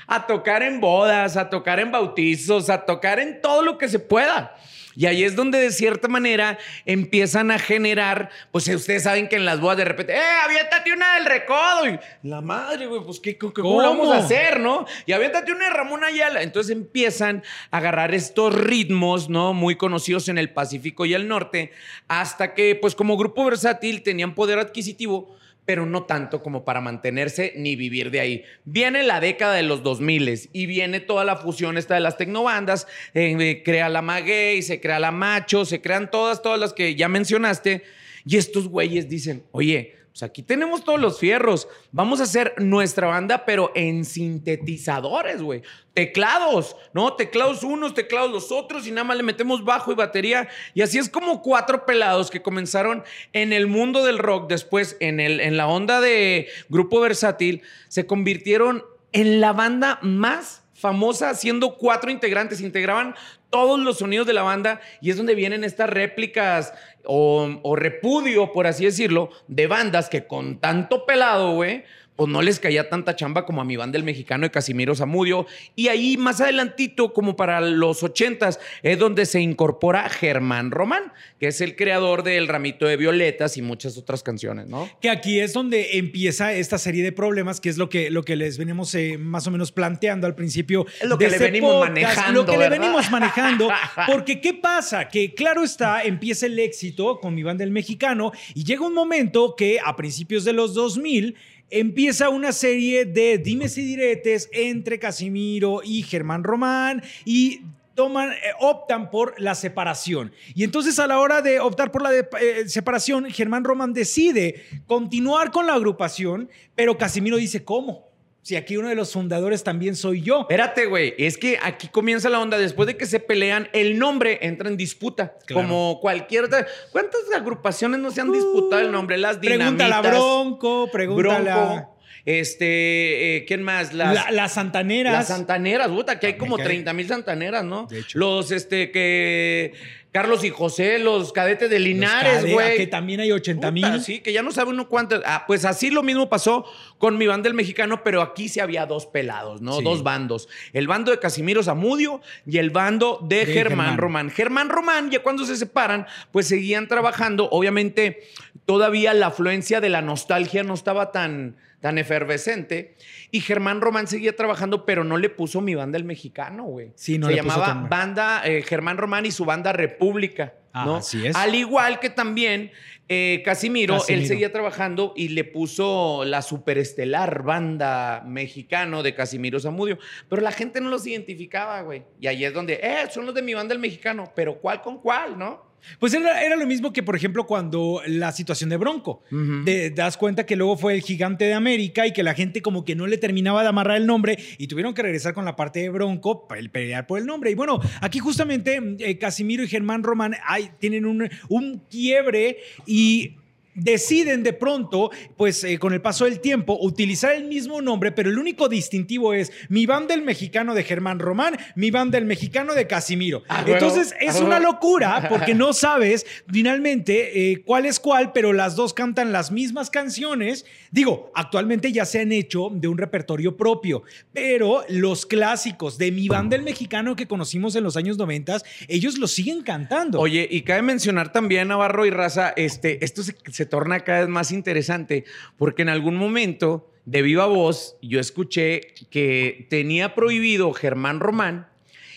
A 0.07 0.27
tocar 0.27 0.61
en 0.63 0.81
bodas, 0.81 1.37
a 1.37 1.49
tocar 1.49 1.79
en 1.79 1.91
bautizos, 1.91 2.69
a 2.69 2.85
tocar 2.85 3.19
en 3.19 3.41
todo 3.41 3.61
lo 3.61 3.77
que 3.77 3.87
se 3.87 3.99
pueda. 3.99 4.55
Y 4.95 5.05
ahí 5.05 5.23
es 5.23 5.35
donde 5.35 5.59
de 5.59 5.71
cierta 5.71 6.07
manera 6.07 6.57
empiezan 6.85 7.51
a 7.51 7.59
generar, 7.59 8.29
pues 8.51 8.67
eh, 8.67 8.75
ustedes 8.75 9.03
saben 9.03 9.27
que 9.29 9.35
en 9.35 9.45
las 9.45 9.59
bodas 9.59 9.77
de 9.77 9.85
repente, 9.85 10.13
¡eh, 10.13 10.21
aviéntate 10.43 10.91
una 10.93 11.15
del 11.15 11.25
recodo! 11.25 11.87
Y 11.87 11.99
la 12.23 12.41
madre, 12.41 12.87
güey, 12.87 13.01
pues 13.03 13.19
¿qué, 13.19 13.37
cómo, 13.37 13.53
¿Cómo? 13.53 13.81
lo 13.81 13.89
vamos 13.89 14.09
a 14.09 14.17
hacer, 14.17 14.59
no? 14.59 14.85
Y 15.05 15.13
aviéntate 15.13 15.51
una 15.51 15.65
de 15.65 15.71
Ramón 15.71 16.03
Ayala. 16.03 16.41
Entonces 16.41 16.75
empiezan 16.75 17.43
a 17.71 17.77
agarrar 17.77 18.13
estos 18.13 18.53
ritmos, 18.53 19.29
¿no? 19.29 19.53
Muy 19.53 19.75
conocidos 19.75 20.27
en 20.27 20.37
el 20.37 20.49
Pacífico 20.51 21.05
y 21.05 21.13
el 21.13 21.27
Norte, 21.27 21.71
hasta 22.07 22.53
que, 22.53 22.75
pues 22.75 22.95
como 22.95 23.17
grupo 23.17 23.45
versátil, 23.45 24.03
tenían 24.03 24.35
poder 24.35 24.59
adquisitivo 24.59 25.35
pero 25.71 25.85
no 25.85 26.03
tanto 26.03 26.43
como 26.43 26.65
para 26.65 26.81
mantenerse 26.81 27.53
ni 27.55 27.77
vivir 27.77 28.11
de 28.11 28.19
ahí. 28.19 28.43
Viene 28.65 29.03
la 29.03 29.21
década 29.21 29.53
de 29.53 29.63
los 29.63 29.83
2000 29.83 30.49
y 30.51 30.65
viene 30.65 30.99
toda 30.99 31.23
la 31.23 31.37
fusión 31.37 31.77
esta 31.77 31.93
de 31.93 32.01
las 32.01 32.17
tecnobandas, 32.17 32.87
eh, 33.13 33.61
crea 33.63 33.87
la 33.87 34.01
Maguey, 34.01 34.63
se 34.63 34.81
crea 34.81 34.99
la 34.99 35.11
Macho, 35.11 35.63
se 35.63 35.79
crean 35.79 36.11
todas, 36.11 36.41
todas 36.41 36.59
las 36.59 36.73
que 36.73 36.95
ya 36.95 37.07
mencionaste, 37.07 37.83
y 38.25 38.35
estos 38.35 38.67
güeyes 38.67 39.07
dicen, 39.07 39.43
oye, 39.51 39.95
pues 40.11 40.23
aquí 40.23 40.43
tenemos 40.43 40.83
todos 40.83 40.99
los 40.99 41.19
fierros. 41.19 41.69
Vamos 41.91 42.19
a 42.19 42.23
hacer 42.23 42.53
nuestra 42.57 43.07
banda, 43.07 43.45
pero 43.45 43.71
en 43.75 44.03
sintetizadores, 44.03 45.41
güey. 45.41 45.61
Teclados, 45.93 46.75
¿no? 46.93 47.13
Teclados 47.13 47.63
unos, 47.63 47.93
teclados 47.93 48.29
los 48.29 48.51
otros, 48.51 48.85
y 48.87 48.91
nada 48.91 49.05
más 49.05 49.15
le 49.15 49.23
metemos 49.23 49.63
bajo 49.63 49.91
y 49.91 49.95
batería. 49.95 50.49
Y 50.73 50.81
así 50.81 50.97
es 50.97 51.07
como 51.07 51.41
cuatro 51.41 51.85
pelados 51.85 52.29
que 52.29 52.41
comenzaron 52.41 53.03
en 53.31 53.53
el 53.53 53.67
mundo 53.67 54.03
del 54.03 54.17
rock, 54.17 54.49
después 54.49 54.97
en, 54.99 55.21
el, 55.21 55.39
en 55.39 55.55
la 55.55 55.67
onda 55.67 56.01
de 56.01 56.49
grupo 56.67 56.99
versátil, 56.99 57.61
se 57.87 58.05
convirtieron 58.05 58.83
en 59.13 59.39
la 59.39 59.53
banda 59.53 59.99
más 60.01 60.60
famosa, 60.81 61.33
siendo 61.35 61.77
cuatro 61.77 62.11
integrantes, 62.11 62.59
integraban 62.59 63.15
todos 63.49 63.79
los 63.79 63.99
sonidos 63.99 64.27
de 64.27 64.33
la 64.33 64.41
banda 64.41 64.81
y 64.99 65.11
es 65.11 65.17
donde 65.17 65.35
vienen 65.35 65.63
estas 65.63 65.89
réplicas 65.89 66.73
o, 67.05 67.59
o 67.61 67.75
repudio, 67.75 68.51
por 68.51 68.67
así 68.67 68.85
decirlo, 68.85 69.29
de 69.47 69.67
bandas 69.67 70.09
que 70.09 70.25
con 70.25 70.59
tanto 70.59 71.05
pelado, 71.05 71.53
güey, 71.53 71.83
pues 72.21 72.29
no 72.31 72.43
les 72.43 72.59
caía 72.59 72.87
tanta 72.87 73.15
chamba 73.15 73.47
como 73.47 73.61
a 73.61 73.65
mi 73.65 73.77
banda 73.77 73.97
el 73.97 74.03
mexicano 74.03 74.43
de 74.43 74.51
Casimiro 74.51 74.93
Zamudio. 74.93 75.47
Y 75.75 75.87
ahí 75.87 76.17
más 76.17 76.39
adelantito, 76.39 77.13
como 77.13 77.35
para 77.35 77.59
los 77.61 78.03
ochentas, 78.03 78.59
es 78.83 78.99
donde 78.99 79.25
se 79.25 79.41
incorpora 79.41 80.07
Germán 80.07 80.69
Román, 80.69 81.13
que 81.39 81.47
es 81.47 81.61
el 81.61 81.75
creador 81.75 82.21
del 82.21 82.47
Ramito 82.47 82.85
de 82.85 82.95
Violetas 82.95 83.57
y 83.57 83.63
muchas 83.63 83.97
otras 83.97 84.21
canciones, 84.21 84.67
¿no? 84.67 84.87
Que 85.01 85.09
aquí 85.09 85.39
es 85.39 85.53
donde 85.53 85.97
empieza 85.97 86.53
esta 86.53 86.77
serie 86.77 87.03
de 87.03 87.11
problemas, 87.11 87.59
que 87.59 87.69
es 87.69 87.79
lo 87.79 87.89
que, 87.89 88.11
lo 88.11 88.21
que 88.21 88.35
les 88.35 88.59
venimos 88.59 88.93
eh, 88.93 89.17
más 89.17 89.47
o 89.47 89.49
menos 89.49 89.71
planteando 89.71 90.27
al 90.27 90.35
principio. 90.35 90.85
Es 91.01 91.09
lo 91.09 91.17
que 91.17 91.27
le 91.27 91.37
este 91.37 91.45
venimos 91.45 91.79
manejando, 91.79 92.43
Lo 92.43 92.51
que 92.51 92.69
venimos 92.69 93.09
manejando. 93.09 93.67
Porque, 94.05 94.39
¿qué 94.39 94.53
pasa? 94.53 95.09
Que 95.09 95.33
claro 95.33 95.63
está, 95.63 96.03
empieza 96.03 96.45
el 96.45 96.59
éxito 96.59 97.19
con 97.19 97.33
mi 97.33 97.41
banda 97.41 97.63
el 97.63 97.71
mexicano 97.71 98.31
y 98.53 98.63
llega 98.63 98.85
un 98.85 98.93
momento 98.93 99.55
que 99.55 99.79
a 99.83 99.95
principios 99.95 100.43
de 100.43 100.53
los 100.53 100.75
2000 100.75 101.35
empieza 101.71 102.29
una 102.29 102.51
serie 102.51 103.05
de 103.05 103.37
dimes 103.37 103.77
y 103.77 103.83
diretes 103.83 104.49
entre 104.51 104.99
Casimiro 104.99 105.81
y 105.83 106.03
Germán 106.03 106.43
Román 106.43 107.01
y 107.25 107.61
toman, 107.95 108.31
eh, 108.31 108.35
optan 108.59 109.09
por 109.09 109.39
la 109.39 109.55
separación. 109.55 110.31
Y 110.53 110.63
entonces 110.63 110.99
a 110.99 111.07
la 111.07 111.19
hora 111.19 111.41
de 111.41 111.59
optar 111.59 111.91
por 111.91 112.01
la 112.01 112.13
eh, 112.13 112.67
separación, 112.67 113.25
Germán 113.31 113.63
Román 113.63 113.93
decide 113.93 114.63
continuar 114.85 115.51
con 115.51 115.65
la 115.65 115.73
agrupación, 115.73 116.49
pero 116.75 116.97
Casimiro 116.97 117.37
dice, 117.37 117.63
¿cómo? 117.63 118.10
Si 118.43 118.55
aquí 118.55 118.75
uno 118.75 118.89
de 118.89 118.95
los 118.95 119.13
fundadores 119.13 119.63
también 119.63 119.95
soy 119.95 120.21
yo. 120.21 120.41
Espérate, 120.41 120.87
güey. 120.87 121.13
Es 121.19 121.37
que 121.37 121.59
aquí 121.61 121.87
comienza 121.89 122.27
la 122.27 122.39
onda. 122.39 122.57
Después 122.57 122.87
de 122.87 122.97
que 122.97 123.05
se 123.05 123.19
pelean, 123.19 123.69
el 123.71 123.99
nombre 123.99 124.39
entra 124.41 124.67
en 124.67 124.77
disputa. 124.77 125.35
Claro. 125.45 125.61
Como 125.67 125.99
cualquier. 126.01 126.45
otra- 126.45 126.65
¿Cuántas 126.91 127.21
agrupaciones 127.35 127.99
no 127.99 128.09
se 128.09 128.21
han 128.21 128.31
disputado 128.31 128.81
el 128.81 128.91
nombre? 128.91 129.17
Las 129.19 129.39
dinamitas. 129.39 129.75
Pregúntale 129.75 129.93
a 129.93 130.11
Bronco, 130.11 130.89
pregúntale 130.91 131.51
Bronco. 131.51 131.97
Este, 132.25 133.37
eh, 133.37 133.45
¿quién 133.45 133.63
más? 133.63 133.93
Las, 133.93 134.13
la- 134.13 134.31
las 134.31 134.53
Santaneras. 134.53 135.13
las 135.13 135.27
santaneras, 135.27 135.87
puta, 135.89 136.19
que 136.19 136.27
hay 136.27 136.37
como 136.37 136.55
que 136.55 136.61
hay. 136.63 136.67
30 136.67 136.93
mil 136.93 137.07
santaneras, 137.07 137.63
¿no? 137.63 137.87
De 137.87 137.99
hecho. 137.99 138.17
Los, 138.19 138.51
este, 138.51 138.91
que 138.91 139.73
Carlos 140.11 140.43
y 140.43 140.49
José, 140.49 140.99
los 140.99 141.31
cadetes 141.31 141.69
de 141.69 141.79
Linares, 141.79 142.51
güey. 142.51 142.75
Que 142.75 142.85
también 142.85 143.21
hay 143.21 143.31
80 143.31 143.59
Puta, 143.59 143.71
mil. 143.71 144.01
Sí, 144.01 144.19
que 144.19 144.33
ya 144.33 144.43
no 144.43 144.51
sabe 144.51 144.71
uno 144.71 144.89
cuántas. 144.89 145.21
Ah, 145.25 145.45
pues 145.47 145.63
así 145.63 145.89
lo 145.89 146.03
mismo 146.03 146.27
pasó 146.27 146.65
con 146.97 147.17
mi 147.17 147.27
banda 147.27 147.47
el 147.47 147.53
mexicano, 147.53 148.03
pero 148.03 148.21
aquí 148.21 148.49
sí 148.49 148.59
había 148.59 148.85
dos 148.85 149.05
pelados, 149.05 149.61
¿no? 149.61 149.77
Sí. 149.77 149.83
Dos 149.85 150.03
bandos. 150.03 150.49
El 150.73 150.87
bando 150.87 151.11
de 151.11 151.19
Casimiro 151.19 151.63
Zamudio 151.63 152.19
y 152.45 152.57
el 152.57 152.71
bando 152.71 153.19
de, 153.23 153.45
De 153.45 153.53
Germán, 153.53 153.85
Germán. 153.91 153.97
Román. 153.97 154.29
Germán 154.31 154.69
Román, 154.69 155.11
ya 155.11 155.23
cuando 155.23 155.45
se 155.45 155.55
separan, 155.55 156.05
pues 156.31 156.45
seguían 156.45 156.89
trabajando. 156.89 157.47
Obviamente, 157.49 158.27
todavía 158.65 159.13
la 159.13 159.27
afluencia 159.27 159.81
de 159.81 159.89
la 159.89 160.01
nostalgia 160.01 160.63
no 160.63 160.73
estaba 160.73 161.11
tan, 161.11 161.57
tan 161.79 161.97
efervescente. 161.97 162.95
Y 163.31 163.41
Germán 163.41 163.81
Román 163.81 164.07
seguía 164.07 164.35
trabajando, 164.35 164.85
pero 164.85 165.03
no 165.03 165.17
le 165.17 165.29
puso 165.29 165.61
mi 165.61 165.75
banda 165.75 165.97
el 165.97 166.03
mexicano, 166.03 166.63
güey. 166.63 166.91
Sí, 166.95 167.17
no 167.17 167.27
se 167.27 167.33
le 167.33 167.37
llamaba 167.41 167.87
banda 167.89 168.41
eh, 168.45 168.61
Germán 168.61 168.97
Román 168.97 169.25
y 169.25 169.31
su 169.31 169.45
banda 169.45 169.73
República. 169.73 170.53
Ah, 170.73 170.85
¿no? 170.85 170.97
así 170.97 171.25
es. 171.27 171.35
Al 171.35 171.53
igual 171.53 171.99
que 171.99 172.09
también 172.09 172.71
eh, 173.09 173.41
Casimiro, 173.43 173.95
él 173.95 173.99
Casimiro. 173.99 174.27
seguía 174.27 174.51
trabajando 174.53 175.13
y 175.17 175.29
le 175.29 175.43
puso 175.43 176.23
la 176.23 176.41
superestelar 176.41 177.43
banda 177.43 178.23
mexicano 178.25 179.03
de 179.03 179.13
Casimiro 179.13 179.59
Zamudio. 179.59 179.97
Pero 180.29 180.41
la 180.41 180.53
gente 180.53 180.79
no 180.79 180.89
los 180.89 181.05
identificaba, 181.05 181.81
güey. 181.81 182.03
Y 182.21 182.27
ahí 182.27 182.45
es 182.45 182.53
donde, 182.53 182.79
eh, 182.81 183.07
son 183.09 183.25
los 183.25 183.35
de 183.35 183.41
mi 183.41 183.53
banda 183.53 183.73
el 183.73 183.81
mexicano. 183.81 184.31
Pero 184.33 184.59
¿cuál 184.59 184.81
con 184.81 184.99
cuál, 185.01 185.37
no? 185.37 185.70
Pues 185.99 186.13
era, 186.13 186.43
era 186.43 186.55
lo 186.55 186.65
mismo 186.67 186.93
que, 186.93 187.03
por 187.03 187.15
ejemplo, 187.15 187.45
cuando 187.45 188.01
la 188.07 188.31
situación 188.31 188.69
de 188.69 188.77
Bronco. 188.77 189.23
Te 189.65 189.89
das 189.91 190.17
cuenta 190.17 190.45
que 190.45 190.55
luego 190.55 190.77
fue 190.77 190.93
el 190.93 191.01
gigante 191.01 191.45
de 191.45 191.53
América 191.53 192.07
y 192.07 192.13
que 192.13 192.23
la 192.23 192.33
gente 192.33 192.61
como 192.61 192.85
que 192.85 192.95
no 192.95 193.07
le 193.07 193.17
terminaba 193.17 193.61
de 193.63 193.69
amarrar 193.69 193.97
el 193.97 194.05
nombre 194.05 194.37
y 194.57 194.67
tuvieron 194.67 194.93
que 194.93 195.01
regresar 195.01 195.33
con 195.33 195.45
la 195.45 195.55
parte 195.55 195.79
de 195.79 195.89
Bronco 195.89 196.47
para 196.47 196.59
el- 196.61 196.69
pelear 196.69 197.07
por 197.07 197.19
el 197.19 197.25
nombre. 197.25 197.51
Y 197.51 197.55
bueno, 197.55 197.79
aquí 198.01 198.19
justamente 198.19 198.79
eh, 198.99 199.17
Casimiro 199.17 199.63
y 199.63 199.67
Germán 199.67 200.03
Román 200.03 200.35
tienen 200.79 201.05
un, 201.05 201.29
un 201.49 201.81
quiebre 201.89 202.57
y 202.85 203.35
deciden 203.75 204.43
de 204.43 204.53
pronto, 204.53 205.11
pues 205.37 205.63
eh, 205.63 205.79
con 205.79 205.93
el 205.93 206.01
paso 206.01 206.25
del 206.25 206.39
tiempo, 206.39 206.77
utilizar 206.81 207.33
el 207.35 207.45
mismo 207.45 207.81
nombre, 207.81 208.11
pero 208.11 208.29
el 208.29 208.37
único 208.37 208.69
distintivo 208.69 209.33
es 209.33 209.51
mi 209.69 209.85
banda 209.85 210.13
el 210.13 210.21
mexicano 210.21 210.73
de 210.73 210.83
Germán 210.83 211.19
Román, 211.19 211.57
mi 211.75 211.91
banda 211.91 212.17
el 212.17 212.25
mexicano 212.25 212.73
de 212.73 212.87
Casimiro. 212.87 213.43
Ah. 213.47 213.63
Entonces 213.67 214.13
es 214.19 214.35
Ah, 214.35 214.39
una 214.45 214.57
huevo. 214.57 214.71
locura 214.73 215.25
porque 215.29 215.53
no 215.55 215.73
sabes 215.73 216.25
finalmente 216.51 217.51
eh, 217.51 217.63
cuál 217.63 217.85
es 217.85 217.99
cuál, 217.99 218.31
pero 218.33 218.53
las 218.53 218.75
dos 218.75 218.93
cantan 218.93 219.31
las 219.31 219.51
mismas 219.51 219.89
canciones. 219.89 220.65
Digo, 220.91 221.31
actualmente 221.35 221.91
ya 221.91 222.05
se 222.05 222.19
han 222.19 222.31
hecho 222.31 222.69
de 222.71 222.87
un 222.87 222.97
repertorio 222.97 223.57
propio, 223.57 224.03
pero 224.33 224.83
los 224.89 225.25
clásicos 225.25 225.97
de 225.97 226.11
mi 226.11 226.27
banda 226.27 226.55
el 226.55 226.63
mexicano 226.63 227.15
que 227.15 227.27
conocimos 227.27 227.75
en 227.75 227.83
los 227.83 227.97
años 227.97 228.17
90, 228.17 228.59
ellos 228.87 229.17
los 229.17 229.31
siguen 229.31 229.61
cantando. 229.63 230.19
Oye, 230.19 230.47
y 230.49 230.61
cabe 230.61 230.81
mencionar 230.81 231.31
también, 231.31 231.67
Navarro 231.69 232.05
y 232.05 232.09
Raza, 232.09 232.53
este, 232.55 233.03
esto 233.03 233.23
se, 233.23 233.60
se 233.61 233.67
torna 233.67 233.99
cada 233.99 234.21
vez 234.21 234.27
más 234.27 234.51
interesante 234.51 235.23
porque 235.55 235.83
en 235.83 235.89
algún 235.89 236.15
momento, 236.15 236.89
de 237.05 237.21
viva 237.21 237.45
voz, 237.45 237.95
yo 238.01 238.19
escuché 238.19 238.81
que 239.11 239.67
tenía 239.69 240.15
prohibido 240.15 240.73
Germán 240.73 241.19
Román 241.19 241.67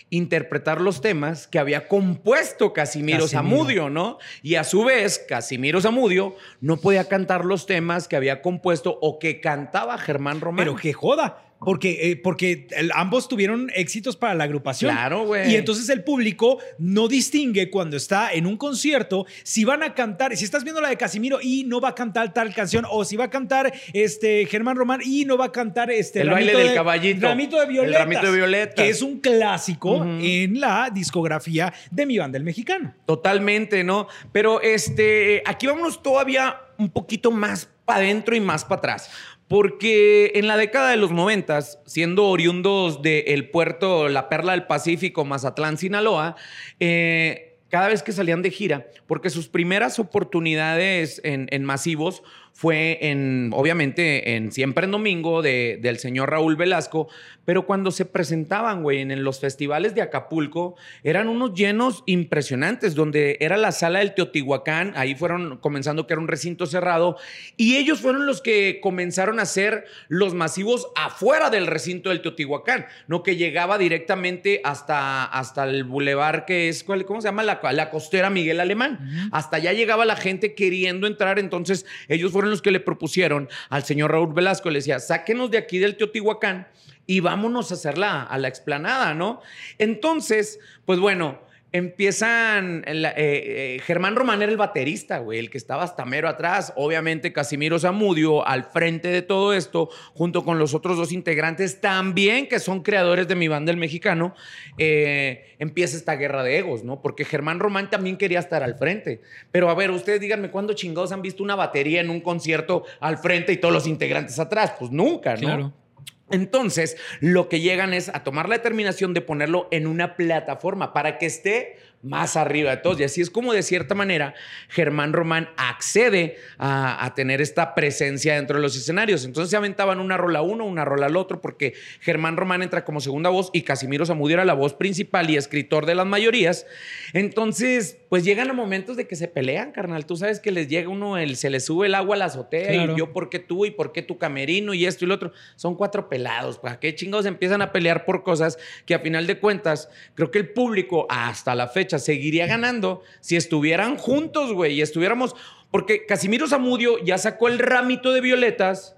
interpretar 0.09 0.81
los 0.81 1.01
temas 1.01 1.45
que 1.45 1.59
había 1.59 1.87
compuesto 1.87 2.73
Casimiro, 2.73 3.25
Casimiro. 3.25 3.27
Zamudio, 3.27 3.89
¿no? 3.91 4.17
Y 4.41 4.55
a 4.55 4.63
su 4.63 4.85
vez, 4.85 5.23
Casimiro 5.29 5.81
Zamudio 5.81 6.35
no 6.61 6.77
podía 6.77 7.07
cantar 7.07 7.45
los 7.45 7.67
temas 7.67 8.07
que 8.07 8.15
había 8.15 8.41
compuesto 8.41 8.97
o 8.99 9.19
que 9.19 9.39
cantaba 9.41 9.99
Germán 9.99 10.41
Román. 10.41 10.65
Pero 10.65 10.75
que 10.75 10.93
joda. 10.93 11.43
Porque, 11.65 12.11
eh, 12.11 12.15
porque 12.15 12.67
el- 12.71 12.91
ambos 12.93 13.27
tuvieron 13.27 13.69
éxitos 13.75 14.15
para 14.15 14.33
la 14.35 14.43
agrupación. 14.45 14.91
Claro, 14.93 15.25
güey. 15.25 15.51
Y 15.51 15.55
entonces 15.55 15.89
el 15.89 16.03
público 16.03 16.59
no 16.77 17.07
distingue 17.07 17.69
cuando 17.69 17.97
está 17.97 18.31
en 18.31 18.45
un 18.45 18.55
concierto 18.55 19.25
si 19.43 19.65
van 19.65 19.83
a 19.83 19.93
cantar, 19.93 20.37
si 20.37 20.45
estás 20.45 20.63
viendo 20.63 20.79
la 20.81 20.89
de 20.89 20.97
Casimiro 20.97 21.39
y 21.41 21.63
no 21.65 21.81
va 21.81 21.89
a 21.89 21.95
cantar 21.95 22.33
tal 22.33 22.53
canción, 22.53 22.85
o 22.89 23.03
si 23.03 23.15
va 23.17 23.25
a 23.25 23.29
cantar 23.29 23.73
este 23.93 24.45
Germán 24.45 24.77
Román 24.77 25.01
y 25.03 25.25
no 25.25 25.37
va 25.37 25.45
a 25.45 25.51
cantar 25.51 25.89
este 25.91 26.21
El 26.21 26.29
baile 26.29 26.55
del 26.55 26.67
de- 26.69 26.73
caballito. 26.75 27.27
Ramito 27.27 27.57
de 27.57 27.63
El 27.63 27.69
Violetas. 27.69 27.99
Ramito 28.01 28.25
de 28.31 28.31
Violetas. 28.37 28.75
Que 28.75 28.89
es 28.89 29.01
un 29.01 29.19
clásico 29.19 30.05
en 30.05 30.59
la 30.59 30.89
discografía 30.93 31.73
de 31.91 32.05
mi 32.05 32.17
banda, 32.17 32.37
el 32.37 32.43
mexicano. 32.43 32.93
Totalmente, 33.05 33.83
¿no? 33.83 34.07
Pero 34.31 34.61
este, 34.61 35.41
aquí 35.45 35.65
vámonos 35.67 36.03
todavía 36.03 36.57
un 36.77 36.89
poquito 36.89 37.31
más 37.31 37.69
para 37.85 37.99
adentro 37.99 38.35
y 38.35 38.39
más 38.41 38.63
para 38.65 38.79
atrás. 38.79 39.09
Porque 39.47 40.31
en 40.35 40.47
la 40.47 40.57
década 40.57 40.89
de 40.89 40.97
los 40.97 41.11
noventas, 41.11 41.79
siendo 41.85 42.25
oriundos 42.25 43.01
del 43.01 43.49
puerto 43.49 44.09
La 44.09 44.27
Perla 44.27 44.53
del 44.53 44.65
Pacífico, 44.65 45.23
Mazatlán, 45.23 45.77
Sinaloa, 45.77 46.35
eh, 46.79 47.57
cada 47.69 47.89
vez 47.89 48.01
que 48.03 48.11
salían 48.11 48.41
de 48.41 48.51
gira, 48.51 48.87
porque 49.05 49.29
sus 49.29 49.47
primeras 49.47 49.99
oportunidades 49.99 51.21
en, 51.23 51.47
en 51.51 51.63
masivos 51.63 52.23
fue 52.57 52.99
en, 53.01 53.51
obviamente, 53.53 54.35
en 54.37 54.49
Siempre 54.53 54.85
en 54.85 54.91
Domingo 54.91 55.41
de- 55.41 55.77
del 55.81 55.99
señor 55.99 56.31
Raúl 56.31 56.55
Velasco, 56.55 57.09
pero 57.43 57.65
cuando 57.67 57.91
se 57.91 58.05
presentaban, 58.05 58.81
güey, 58.81 59.01
en, 59.01 59.11
en 59.11 59.25
los 59.25 59.41
festivales 59.41 59.93
de 59.93 60.01
Acapulco, 60.01 60.75
eran 61.03 61.27
unos 61.27 61.53
llenos 61.53 62.01
impresionantes, 62.05 62.95
donde 62.95 63.37
era 63.41 63.57
la 63.57 63.73
sala 63.73 63.99
del 63.99 64.13
Teotihuacán, 64.15 64.93
ahí 64.95 65.15
fueron 65.15 65.57
comenzando 65.57 66.07
que 66.07 66.13
era 66.13 66.21
un 66.21 66.29
recinto 66.29 66.65
cerrado, 66.65 67.17
y 67.57 67.75
ellos 67.75 67.99
fueron 67.99 68.25
los 68.25 68.41
que 68.41 68.79
comenzaron 68.81 69.39
a 69.39 69.43
hacer 69.43 69.83
los 70.07 70.33
masivos 70.33 70.87
afuera 70.95 71.49
del 71.49 71.67
recinto 71.67 72.07
del 72.09 72.21
Teotihuacán, 72.21 72.85
no 73.07 73.21
que 73.21 73.35
llegaba 73.35 73.77
directamente 73.77 74.61
hasta, 74.63 75.25
hasta 75.25 75.65
el 75.65 75.83
bulevar 75.83 76.45
que 76.45 76.69
es, 76.69 76.85
¿cuál- 76.85 77.05
¿cómo 77.05 77.19
se 77.21 77.27
llama? 77.27 77.43
La, 77.43 77.59
la 77.73 77.89
costera 77.89 78.29
Miguel 78.29 78.61
Alemán. 78.61 79.29
Hasta 79.33 79.57
allá 79.57 79.73
llegaba 79.73 80.05
la 80.05 80.15
gente 80.15 80.55
queriendo 80.55 81.05
entrar, 81.05 81.37
entonces 81.37 81.85
ellos 82.07 82.31
fueron 82.31 82.44
los 82.49 82.61
que 82.61 82.71
le 82.71 82.79
propusieron 82.79 83.49
al 83.69 83.83
señor 83.83 84.11
Raúl 84.11 84.33
Velasco, 84.33 84.69
le 84.69 84.79
decía, 84.79 84.99
sáquenos 84.99 85.51
de 85.51 85.57
aquí 85.57 85.79
del 85.79 85.97
Teotihuacán 85.97 86.67
y 87.07 87.19
vámonos 87.19 87.71
a 87.71 87.75
hacerla 87.75 88.23
a 88.23 88.37
la 88.37 88.47
explanada, 88.47 89.13
¿no? 89.13 89.41
Entonces, 89.77 90.59
pues 90.85 90.99
bueno, 90.99 91.39
empiezan, 91.75 92.85
eh, 92.87 93.13
eh, 93.17 93.79
Germán 93.83 94.15
Román 94.15 94.41
era 94.41 94.49
el 94.49 94.57
baterista, 94.57 95.17
güey, 95.17 95.39
el 95.39 95.49
que 95.49 95.57
estaba 95.57 95.83
hasta 95.83 96.05
mero 96.05 96.29
atrás, 96.29 96.71
obviamente 96.77 97.33
Casimiro 97.33 97.77
Zamudio 97.77 98.47
al 98.47 98.63
frente 98.63 99.09
de 99.09 99.21
todo 99.21 99.51
esto, 99.51 99.89
junto 100.13 100.45
con 100.45 100.57
los 100.57 100.73
otros 100.73 100.95
dos 100.95 101.11
integrantes 101.11 101.81
también 101.81 102.47
que 102.47 102.59
son 102.59 102.81
creadores 102.81 103.27
de 103.27 103.35
mi 103.35 103.49
banda 103.49 103.71
el 103.71 103.77
mexicano, 103.77 104.33
eh, 104.77 105.53
empieza 105.59 105.97
esta 105.97 106.15
guerra 106.15 106.43
de 106.43 106.59
egos, 106.59 106.85
¿no? 106.85 107.01
Porque 107.01 107.25
Germán 107.25 107.59
Román 107.59 107.89
también 107.89 108.15
quería 108.15 108.39
estar 108.39 108.63
al 108.63 108.75
frente, 108.75 109.19
pero 109.51 109.69
a 109.69 109.75
ver, 109.75 109.91
ustedes 109.91 110.21
díganme, 110.21 110.51
¿cuándo 110.51 110.73
chingados 110.73 111.11
han 111.11 111.21
visto 111.21 111.43
una 111.43 111.55
batería 111.55 111.99
en 111.99 112.09
un 112.09 112.21
concierto 112.21 112.85
al 113.01 113.17
frente 113.17 113.51
y 113.51 113.57
todos 113.57 113.73
los 113.73 113.85
integrantes 113.85 114.39
atrás? 114.39 114.73
Pues 114.79 114.91
nunca, 114.91 115.35
¿no? 115.35 115.84
Entonces, 116.31 116.97
lo 117.19 117.49
que 117.49 117.61
llegan 117.61 117.93
es 117.93 118.09
a 118.09 118.23
tomar 118.23 118.49
la 118.49 118.57
determinación 118.57 119.13
de 119.13 119.21
ponerlo 119.21 119.67
en 119.71 119.85
una 119.85 120.15
plataforma 120.15 120.91
para 120.91 121.19
que 121.19 121.27
esté 121.27 121.77
más 122.05 122.37
arriba 122.37 122.71
de 122.71 122.77
todos. 122.77 122.99
Y 122.99 123.03
así 123.03 123.21
es 123.21 123.29
como 123.29 123.51
de 123.51 123.63
cierta 123.63 123.95
manera 123.95 124.35
Germán 124.69 125.11
Román 125.11 125.49
accede 125.57 126.37
a, 126.57 127.13
tener 127.15 127.41
esta 127.41 127.73
presencia 127.73 128.35
dentro 128.35 128.57
de 128.57 128.61
los 128.61 128.75
escenarios. 128.75 129.25
Entonces 129.25 129.49
se 129.49 129.57
aventaban 129.57 129.99
una 129.99 130.17
rola 130.17 130.41
uno, 130.41 130.65
una 130.65 130.85
rola 130.85 131.07
al 131.07 131.17
otro, 131.17 131.41
porque 131.41 131.73
Germán 132.01 132.37
Román 132.37 132.61
entra 132.61 132.85
como 132.85 133.01
segunda 133.01 133.29
voz 133.29 133.49
y 133.53 133.63
Casimiro 133.63 134.05
Zamudio 134.05 134.35
era 134.35 134.45
la 134.45 134.53
voz 134.53 134.73
principal 134.73 135.29
y 135.29 135.37
escritor 135.37 135.85
de 135.85 135.95
las 135.95 136.05
mayorías. 136.05 136.65
Entonces, 137.13 137.97
pues 138.15 138.23
llegan 138.23 138.49
a 138.49 138.53
momentos 138.53 138.95
de 138.95 139.07
que 139.07 139.17
se 139.17 139.27
pelean, 139.27 139.73
carnal. 139.73 140.05
Tú 140.05 140.15
sabes 140.15 140.39
que 140.39 140.49
les 140.49 140.69
llega 140.69 140.87
uno, 140.87 141.17
el, 141.17 141.35
se 141.35 141.49
les 141.49 141.65
sube 141.65 141.87
el 141.87 141.95
agua 141.95 142.15
a 142.15 142.19
la 142.19 142.25
azotea 142.27 142.85
y 142.85 142.97
yo, 142.97 143.11
¿por 143.11 143.27
qué 143.27 143.39
tú? 143.39 143.65
y 143.65 143.71
por 143.71 143.91
qué 143.91 144.01
tu 144.03 144.17
camerino 144.17 144.73
y 144.73 144.85
esto 144.85 145.03
y 145.03 145.09
lo 145.09 145.15
otro. 145.15 145.33
Son 145.57 145.75
cuatro 145.75 146.07
pelados. 146.07 146.57
¿Para 146.57 146.79
qué 146.79 146.95
chingados 146.95 147.25
empiezan 147.25 147.61
a 147.61 147.73
pelear 147.73 148.05
por 148.05 148.23
cosas 148.23 148.57
que 148.85 148.95
a 148.95 148.99
final 148.99 149.27
de 149.27 149.37
cuentas 149.37 149.89
creo 150.13 150.31
que 150.31 150.39
el 150.39 150.47
público 150.47 151.07
hasta 151.09 151.55
la 151.55 151.67
fecha 151.67 151.99
seguiría 151.99 152.47
ganando 152.47 153.03
si 153.19 153.35
estuvieran 153.35 153.97
juntos, 153.97 154.53
güey, 154.53 154.75
y 154.75 154.81
estuviéramos. 154.81 155.35
Porque 155.69 156.05
Casimiro 156.05 156.47
Zamudio 156.47 157.03
ya 157.03 157.17
sacó 157.17 157.49
el 157.49 157.59
ramito 157.59 158.13
de 158.13 158.21
violetas, 158.21 158.95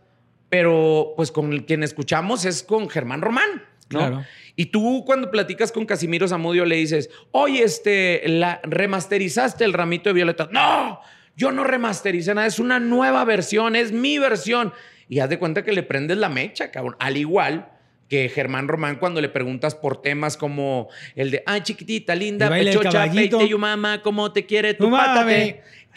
pero 0.49 1.13
pues 1.15 1.31
con 1.31 1.57
quien 1.61 1.81
escuchamos 1.81 2.45
es 2.45 2.61
con 2.61 2.87
Germán 2.87 3.21
Román. 3.23 3.63
¿No? 3.89 4.25
Y 4.55 4.67
tú 4.67 5.03
cuando 5.05 5.29
platicas 5.29 5.71
con 5.71 5.85
Casimiro 5.85 6.27
Zamudio 6.27 6.65
le 6.65 6.77
dices, 6.77 7.09
oye, 7.31 7.63
este, 7.63 8.21
la, 8.27 8.59
remasterizaste 8.63 9.63
el 9.63 9.73
ramito 9.73 10.09
de 10.09 10.13
violetas. 10.13 10.49
No, 10.51 10.99
yo 11.35 11.51
no 11.51 11.63
remastericé 11.63 12.33
nada, 12.33 12.47
es 12.47 12.59
una 12.59 12.79
nueva 12.79 13.23
versión, 13.23 13.75
es 13.75 13.91
mi 13.91 14.17
versión. 14.17 14.73
Y 15.09 15.19
haz 15.19 15.29
de 15.29 15.39
cuenta 15.39 15.63
que 15.63 15.71
le 15.71 15.83
prendes 15.83 16.17
la 16.17 16.29
mecha, 16.29 16.71
cabrón. 16.71 16.95
Al 16.99 17.17
igual 17.17 17.69
que 18.09 18.29
Germán 18.29 18.67
Román 18.67 18.97
cuando 18.97 19.21
le 19.21 19.29
preguntas 19.29 19.75
por 19.75 20.01
temas 20.01 20.37
como 20.37 20.89
el 21.15 21.31
de, 21.31 21.43
ay, 21.45 21.61
chiquitita, 21.61 22.15
linda, 22.15 22.49
pechocha, 22.49 23.11
peite, 23.11 23.47
yo 23.47 23.57
mamá, 23.57 24.01
¿cómo 24.01 24.31
te 24.31 24.45
quiere 24.45 24.73
tu? 24.73 24.89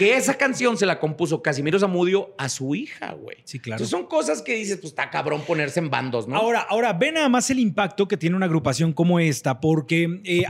Que 0.01 0.17
esa 0.17 0.39
canción 0.39 0.79
se 0.79 0.87
la 0.87 0.99
compuso 0.99 1.43
Casimiro 1.43 1.79
Zamudio 1.79 2.35
a 2.39 2.49
su 2.49 2.75
hija, 2.75 3.13
güey. 3.13 3.37
Sí, 3.45 3.59
claro. 3.59 3.77
Entonces 3.77 3.91
son 3.91 4.07
cosas 4.07 4.41
que 4.41 4.55
dices, 4.55 4.79
pues 4.79 4.93
está 4.93 5.11
cabrón 5.11 5.43
ponerse 5.43 5.79
en 5.79 5.91
bandos, 5.91 6.27
¿no? 6.27 6.37
Ahora, 6.37 6.61
ahora, 6.61 6.95
ve 6.95 7.13
nada 7.13 7.29
más 7.29 7.51
el 7.51 7.59
impacto 7.59 8.09
que 8.09 8.17
tiene 8.17 8.35
una 8.35 8.47
agrupación 8.47 8.95
como 8.95 9.21
esta, 9.21 9.61
porque 9.61 10.23
eh, 10.25 10.45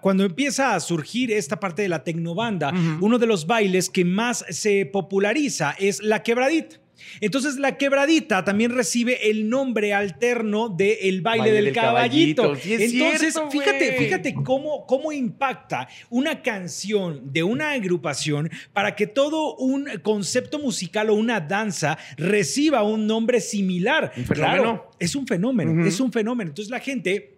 cuando 0.00 0.24
empieza 0.24 0.74
a 0.74 0.80
surgir 0.80 1.30
esta 1.30 1.60
parte 1.60 1.82
de 1.82 1.88
la 1.88 2.02
tecnobanda, 2.02 2.74
uno 3.00 3.20
de 3.20 3.28
los 3.28 3.46
bailes 3.46 3.88
que 3.88 4.04
más 4.04 4.44
se 4.48 4.86
populariza 4.86 5.76
es 5.78 6.02
la 6.02 6.24
quebradita. 6.24 6.83
Entonces 7.20 7.56
la 7.56 7.76
quebradita 7.76 8.44
también 8.44 8.72
recibe 8.72 9.30
el 9.30 9.48
nombre 9.48 9.94
alterno 9.94 10.68
de 10.68 11.08
el 11.08 11.20
baile, 11.20 11.52
del, 11.52 11.72
caballito. 11.72 12.54
Entonces, 12.64 13.34
fíjate, 13.50 13.92
fíjate 13.98 14.34
cómo, 14.34 14.86
cómo 14.86 15.12
impacta 15.12 15.88
una 16.10 16.42
canción 16.42 17.32
de 17.32 17.42
una 17.42 17.72
agrupación 17.72 18.50
para 18.72 18.94
que 18.94 19.06
todo 19.06 19.56
un 19.56 19.86
concepto 20.02 20.58
musical 20.58 21.10
o 21.10 21.14
una 21.14 21.40
danza 21.40 21.98
reciba 22.16 22.82
un 22.82 23.06
nombre 23.06 23.40
similar. 23.40 24.12
Claro, 24.28 24.90
es 24.98 25.14
un 25.14 25.26
fenómeno, 25.26 25.84
es 25.84 26.00
un 26.00 26.12
fenómeno. 26.12 26.50
Entonces 26.50 26.70
la 26.70 26.80
gente 26.80 27.33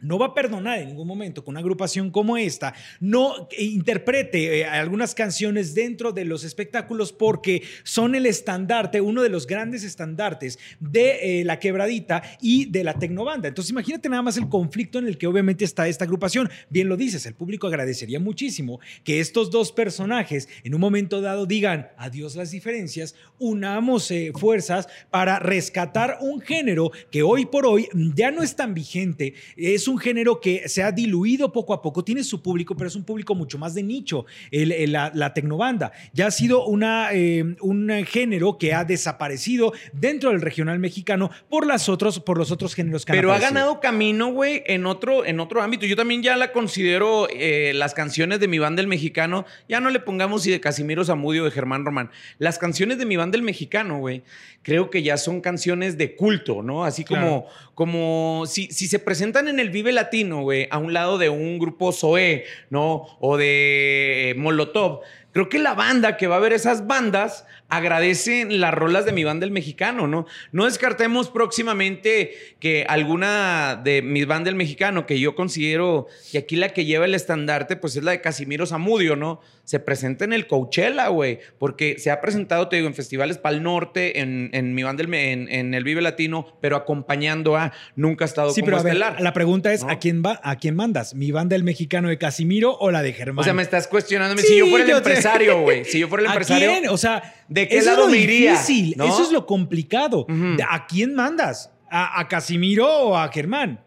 no 0.00 0.18
va 0.18 0.26
a 0.26 0.34
perdonar 0.34 0.78
en 0.78 0.88
ningún 0.88 1.06
momento 1.06 1.44
que 1.44 1.50
una 1.50 1.60
agrupación 1.60 2.10
como 2.10 2.36
esta 2.36 2.74
no 3.00 3.48
interprete 3.58 4.60
eh, 4.60 4.64
algunas 4.64 5.14
canciones 5.14 5.74
dentro 5.74 6.12
de 6.12 6.24
los 6.24 6.44
espectáculos 6.44 7.12
porque 7.12 7.62
son 7.82 8.14
el 8.14 8.26
estandarte, 8.26 9.00
uno 9.00 9.22
de 9.22 9.28
los 9.28 9.46
grandes 9.46 9.84
estandartes 9.84 10.58
de 10.80 11.40
eh, 11.40 11.44
la 11.44 11.58
quebradita 11.58 12.22
y 12.40 12.66
de 12.66 12.84
la 12.84 12.94
tecnobanda. 12.94 13.48
Entonces 13.48 13.70
imagínate 13.70 14.08
nada 14.08 14.22
más 14.22 14.36
el 14.36 14.48
conflicto 14.48 14.98
en 14.98 15.06
el 15.06 15.18
que 15.18 15.26
obviamente 15.26 15.64
está 15.64 15.88
esta 15.88 16.04
agrupación. 16.04 16.50
Bien 16.68 16.88
lo 16.88 16.96
dices, 16.96 17.26
el 17.26 17.34
público 17.34 17.66
agradecería 17.66 18.20
muchísimo 18.20 18.80
que 19.04 19.20
estos 19.20 19.50
dos 19.50 19.72
personajes 19.72 20.48
en 20.64 20.74
un 20.74 20.80
momento 20.80 21.20
dado 21.20 21.46
digan 21.46 21.88
adiós 21.96 22.36
las 22.36 22.50
diferencias, 22.50 23.14
unamos 23.38 24.10
eh, 24.10 24.32
fuerzas 24.34 24.88
para 25.10 25.38
rescatar 25.38 26.18
un 26.20 26.40
género 26.40 26.90
que 27.10 27.22
hoy 27.22 27.46
por 27.46 27.66
hoy 27.66 27.88
ya 28.14 28.30
no 28.30 28.42
es 28.42 28.56
tan 28.56 28.74
vigente, 28.74 29.34
es 29.56 29.88
un 29.90 29.98
género 29.98 30.40
que 30.40 30.68
se 30.68 30.82
ha 30.82 30.92
diluido 30.92 31.52
poco 31.52 31.74
a 31.74 31.82
poco, 31.82 32.02
tiene 32.04 32.24
su 32.24 32.42
público, 32.42 32.74
pero 32.76 32.88
es 32.88 32.96
un 32.96 33.04
público 33.04 33.34
mucho 33.34 33.58
más 33.58 33.74
de 33.74 33.82
nicho, 33.82 34.24
la, 34.50 35.34
tecnobanda. 35.34 35.92
Ya 36.12 36.26
ha 36.26 36.30
sido 36.30 36.66
una, 36.66 37.12
eh, 37.12 37.56
un 37.60 37.90
género 38.06 38.58
que 38.58 38.72
ha 38.74 38.84
desaparecido 38.84 39.72
dentro 39.92 40.30
del 40.30 40.40
regional 40.40 40.78
mexicano 40.78 41.30
por, 41.48 41.66
las 41.66 41.88
otros, 41.88 42.20
por 42.20 42.38
los 42.38 42.50
otros 42.50 42.74
géneros 42.74 43.04
que 43.04 43.12
Pero 43.12 43.32
ha 43.32 43.38
ganado 43.38 43.80
camino, 43.80 44.32
güey, 44.32 44.62
en 44.66 44.86
otro, 44.86 45.24
en 45.24 45.40
otro 45.40 45.62
ámbito. 45.62 45.86
Yo 45.86 45.96
también 45.96 46.22
ya 46.22 46.36
la 46.36 46.52
considero 46.52 47.28
eh, 47.30 47.72
las 47.74 47.94
canciones 47.94 48.40
de 48.40 48.48
mi 48.48 48.58
banda 48.58 48.80
el 48.80 48.88
mexicano, 48.88 49.44
ya 49.68 49.80
no 49.80 49.90
le 49.90 50.00
pongamos 50.00 50.46
y 50.46 50.50
de 50.50 50.60
Casimiro 50.60 51.04
Zamudio 51.04 51.44
de 51.44 51.50
Germán 51.50 51.84
Román. 51.84 52.10
Las 52.38 52.58
canciones 52.58 52.98
de 52.98 53.06
mi 53.06 53.16
banda 53.16 53.36
el 53.36 53.42
mexicano, 53.42 53.98
güey, 53.98 54.22
creo 54.62 54.90
que 54.90 55.02
ya 55.02 55.16
son 55.16 55.40
canciones 55.40 55.96
de 55.98 56.16
culto, 56.16 56.62
¿no? 56.62 56.84
Así 56.84 57.04
como, 57.04 57.46
como 57.74 58.44
si, 58.46 58.66
si 58.68 58.88
se 58.88 58.98
presentan 58.98 59.48
en 59.48 59.58
el 59.58 59.70
Vive 59.80 59.92
Latino, 59.92 60.42
güey, 60.42 60.68
a 60.70 60.76
un 60.76 60.92
lado 60.92 61.16
de 61.16 61.30
un 61.30 61.58
grupo 61.58 61.90
Zoé, 61.90 62.44
¿no? 62.68 63.06
O 63.18 63.38
de 63.38 64.34
Molotov. 64.36 65.00
Creo 65.32 65.48
que 65.48 65.58
la 65.58 65.74
banda 65.74 66.16
que 66.16 66.26
va 66.26 66.36
a 66.36 66.40
ver 66.40 66.52
esas 66.52 66.86
bandas 66.86 67.44
agradece 67.68 68.46
las 68.46 68.74
rolas 68.74 69.04
de 69.04 69.12
mi 69.12 69.22
banda 69.22 69.46
el 69.46 69.52
mexicano, 69.52 70.08
¿no? 70.08 70.26
No 70.50 70.64
descartemos 70.64 71.30
próximamente 71.30 72.32
que 72.58 72.84
alguna 72.88 73.80
de 73.82 74.02
mis 74.02 74.26
bandas 74.26 74.50
el 74.50 74.56
mexicano, 74.56 75.06
que 75.06 75.20
yo 75.20 75.36
considero 75.36 76.08
que 76.32 76.38
aquí 76.38 76.56
la 76.56 76.70
que 76.70 76.84
lleva 76.84 77.04
el 77.04 77.14
estandarte, 77.14 77.76
pues 77.76 77.96
es 77.96 78.02
la 78.02 78.10
de 78.10 78.20
Casimiro 78.20 78.66
Zamudio, 78.66 79.14
¿no? 79.14 79.40
Se 79.64 79.78
presenta 79.78 80.24
en 80.24 80.32
el 80.32 80.48
Coachella, 80.48 81.06
güey, 81.08 81.38
porque 81.58 81.96
se 81.98 82.10
ha 82.10 82.20
presentado, 82.20 82.68
te 82.68 82.76
digo, 82.76 82.88
en 82.88 82.94
festivales 82.94 83.38
para 83.38 83.54
el 83.54 83.62
norte, 83.62 84.20
en, 84.20 84.74
mi 84.74 84.82
banda 84.82 85.04
en, 85.04 85.74
el 85.74 85.84
Vive 85.84 86.02
Latino, 86.02 86.58
pero 86.60 86.74
acompañando 86.74 87.56
a 87.56 87.72
Nunca 87.94 88.24
ha 88.24 88.26
estado 88.26 88.50
sí, 88.50 88.62
como 88.62 88.78
pero 88.78 88.88
estelar. 88.88 89.20
la 89.20 89.32
pregunta 89.32 89.72
es, 89.72 89.84
¿a 89.84 89.98
quién 90.00 90.22
va? 90.24 90.40
¿A 90.42 90.56
quién 90.56 90.74
mandas? 90.74 91.14
¿Mi 91.14 91.30
banda 91.30 91.54
el 91.54 91.62
mexicano 91.62 92.08
de 92.08 92.18
Casimiro 92.18 92.76
o 92.78 92.90
la 92.90 93.02
de 93.02 93.12
Germán? 93.12 93.42
O 93.42 93.44
sea, 93.44 93.54
me 93.54 93.62
estás 93.62 93.86
cuestionándome 93.86 94.42
si 94.42 94.58
yo 94.58 94.66
fuera 94.66 94.84
el 94.84 94.90
empresario, 95.26 95.60
güey. 95.62 95.84
Si 95.84 95.98
yo 95.98 96.08
fuera 96.08 96.24
el 96.24 96.30
empresario. 96.30 96.70
¿A 96.70 96.72
quién? 96.72 96.88
O 96.88 96.96
sea, 96.96 97.34
¿de 97.48 97.68
qué 97.68 97.82
lado 97.82 98.08
me 98.08 98.18
iría? 98.18 98.52
Difícil. 98.52 98.94
Eso 99.00 99.22
es 99.22 99.32
lo 99.32 99.46
complicado. 99.46 100.26
¿A 100.68 100.86
quién 100.86 101.14
mandas? 101.14 101.70
¿A, 101.90 102.26
Casimiro 102.28 102.86
o 102.86 103.16
a 103.16 103.28
Germán? 103.28 103.80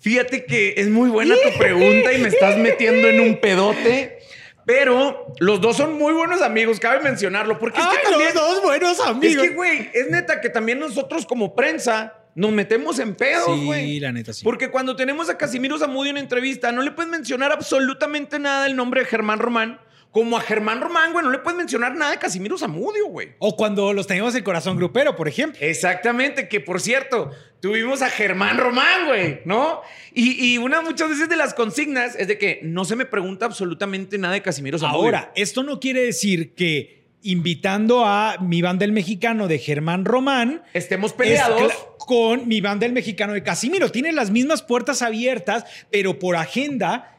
Fíjate 0.00 0.46
que 0.46 0.74
es 0.76 0.88
muy 0.88 1.10
buena 1.10 1.34
tu 1.34 1.58
pregunta 1.58 2.12
y 2.12 2.18
me 2.18 2.28
estás 2.28 2.56
metiendo 2.56 3.08
en 3.08 3.20
un 3.20 3.40
pedote. 3.40 4.18
Pero 4.66 5.32
los 5.38 5.60
dos 5.60 5.76
son 5.76 5.98
muy 5.98 6.12
buenos 6.12 6.42
amigos, 6.42 6.78
cabe 6.78 7.02
mencionarlo. 7.02 7.58
Porque 7.58 7.80
es 7.80 7.86
que 7.86 8.10
los 8.10 8.34
dos 8.34 8.62
buenos 8.62 9.00
amigos. 9.00 9.42
Es 9.42 9.50
que, 9.50 9.56
güey, 9.56 9.90
es 9.92 10.10
neta 10.10 10.40
que 10.40 10.48
también 10.48 10.78
nosotros 10.78 11.26
como 11.26 11.54
prensa 11.54 12.14
nos 12.34 12.52
metemos 12.52 12.98
en 12.98 13.14
pedos, 13.14 13.64
güey. 13.64 13.84
Sí, 13.84 14.00
la 14.00 14.12
neta 14.12 14.32
sí. 14.32 14.44
Porque 14.44 14.70
cuando 14.70 14.96
tenemos 14.96 15.28
a 15.28 15.36
Casimiro 15.36 15.78
Zamudio 15.78 16.10
en 16.10 16.18
entrevista, 16.18 16.72
no 16.72 16.82
le 16.82 16.92
puedes 16.92 17.10
mencionar 17.10 17.52
absolutamente 17.52 18.38
nada 18.38 18.66
el 18.66 18.76
nombre 18.76 19.00
de 19.00 19.06
Germán 19.06 19.38
Román 19.38 19.80
como 20.10 20.36
a 20.36 20.40
Germán 20.40 20.80
Román, 20.80 21.12
güey, 21.12 21.24
no 21.24 21.30
le 21.30 21.38
puedes 21.38 21.56
mencionar 21.56 21.94
nada 21.94 22.10
de 22.10 22.18
Casimiro 22.18 22.58
Zamudio, 22.58 23.06
güey. 23.06 23.34
O 23.38 23.56
cuando 23.56 23.92
los 23.92 24.06
teníamos 24.06 24.34
en 24.34 24.42
Corazón 24.42 24.76
Grupero, 24.76 25.14
por 25.14 25.28
ejemplo. 25.28 25.58
Exactamente, 25.60 26.48
que 26.48 26.60
por 26.60 26.80
cierto, 26.80 27.30
tuvimos 27.60 28.02
a 28.02 28.10
Germán 28.10 28.58
Román, 28.58 29.06
güey, 29.06 29.40
¿no? 29.44 29.82
Y, 30.12 30.58
una 30.58 30.82
muchas 30.82 31.10
veces 31.10 31.28
de 31.28 31.36
las 31.36 31.54
consignas 31.54 32.16
es 32.16 32.26
de 32.26 32.38
que 32.38 32.60
no 32.64 32.84
se 32.84 32.96
me 32.96 33.06
pregunta 33.06 33.46
absolutamente 33.46 34.18
nada 34.18 34.34
de 34.34 34.42
Casimiro 34.42 34.78
Zamudio. 34.78 35.00
Ahora, 35.00 35.32
esto 35.36 35.62
no 35.62 35.78
quiere 35.78 36.02
decir 36.02 36.54
que 36.54 37.00
invitando 37.22 38.04
a 38.04 38.38
mi 38.40 38.62
banda 38.62 38.84
el 38.84 38.92
mexicano 38.92 39.46
de 39.46 39.58
Germán 39.58 40.04
Román. 40.04 40.62
Estemos 40.72 41.12
peleados. 41.12 41.72
Con 41.98 42.48
mi 42.48 42.60
banda 42.60 42.86
el 42.86 42.92
mexicano 42.92 43.34
de 43.34 43.42
Casimiro. 43.42 43.92
Tienen 43.92 44.16
las 44.16 44.30
mismas 44.30 44.62
puertas 44.62 45.02
abiertas, 45.02 45.64
pero 45.92 46.18
por 46.18 46.34
agenda 46.34 47.18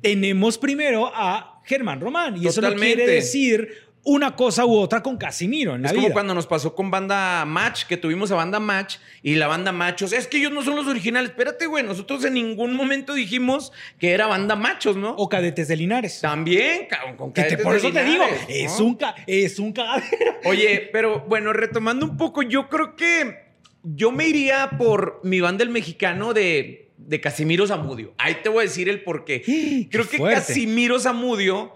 tenemos 0.00 0.58
primero 0.58 1.10
a 1.12 1.57
Germán 1.68 2.00
Román. 2.00 2.36
Y 2.36 2.46
eso 2.46 2.60
no 2.60 2.74
quiere 2.74 3.06
decir 3.06 3.88
una 4.04 4.36
cosa 4.36 4.64
u 4.64 4.74
otra 4.74 5.02
con 5.02 5.18
Casimiro 5.18 5.74
en 5.74 5.82
la 5.82 5.88
es 5.88 5.94
como 5.94 6.10
cuando 6.12 6.34
nos 6.34 6.46
pasó 6.46 6.74
con 6.74 6.90
banda 6.90 7.44
Match, 7.44 7.84
que 7.84 7.98
tuvimos 7.98 8.30
a 8.30 8.36
banda 8.36 8.58
Match 8.58 8.96
y 9.22 9.34
la 9.34 9.48
banda 9.48 9.70
Machos. 9.70 10.12
Es 10.12 10.26
que 10.26 10.38
ellos 10.38 10.50
no 10.50 10.62
son 10.62 10.76
los 10.76 10.86
originales. 10.86 11.30
Espérate, 11.30 11.66
güey. 11.66 11.84
Nosotros 11.84 12.24
en 12.24 12.34
ningún 12.34 12.74
momento 12.74 13.12
dijimos 13.12 13.72
que 13.98 14.12
era 14.12 14.26
banda 14.26 14.56
Machos, 14.56 14.96
¿no? 14.96 15.14
O 15.16 15.28
Cadetes 15.28 15.68
de 15.68 15.76
Linares. 15.76 16.20
También, 16.22 16.88
con 17.16 17.32
Cadetes 17.32 17.62
Por 17.62 17.76
eso 17.76 17.92
te 17.92 18.02
digo, 18.04 18.24
es 18.48 18.80
un, 18.80 18.98
es 19.26 19.58
un 19.58 19.72
cagadero. 19.72 20.08
Oye, 20.44 20.88
pero 20.90 21.26
bueno, 21.28 21.52
retomando 21.52 22.06
un 22.06 22.16
poco, 22.16 22.42
yo 22.42 22.68
creo 22.70 22.96
que 22.96 23.48
yo 23.82 24.10
me 24.10 24.26
iría 24.26 24.70
por 24.78 25.20
mi 25.22 25.40
banda 25.40 25.64
el 25.64 25.70
mexicano 25.70 26.32
de 26.32 26.87
de 26.98 27.20
Casimiro 27.20 27.66
Zamudio. 27.66 28.12
Ahí 28.18 28.38
te 28.42 28.48
voy 28.48 28.60
a 28.60 28.62
decir 28.68 28.88
el 28.88 29.02
porqué. 29.02 29.42
Creo 29.90 30.08
que 30.08 30.18
Casimiro 30.18 31.00
Zamudio 31.00 31.74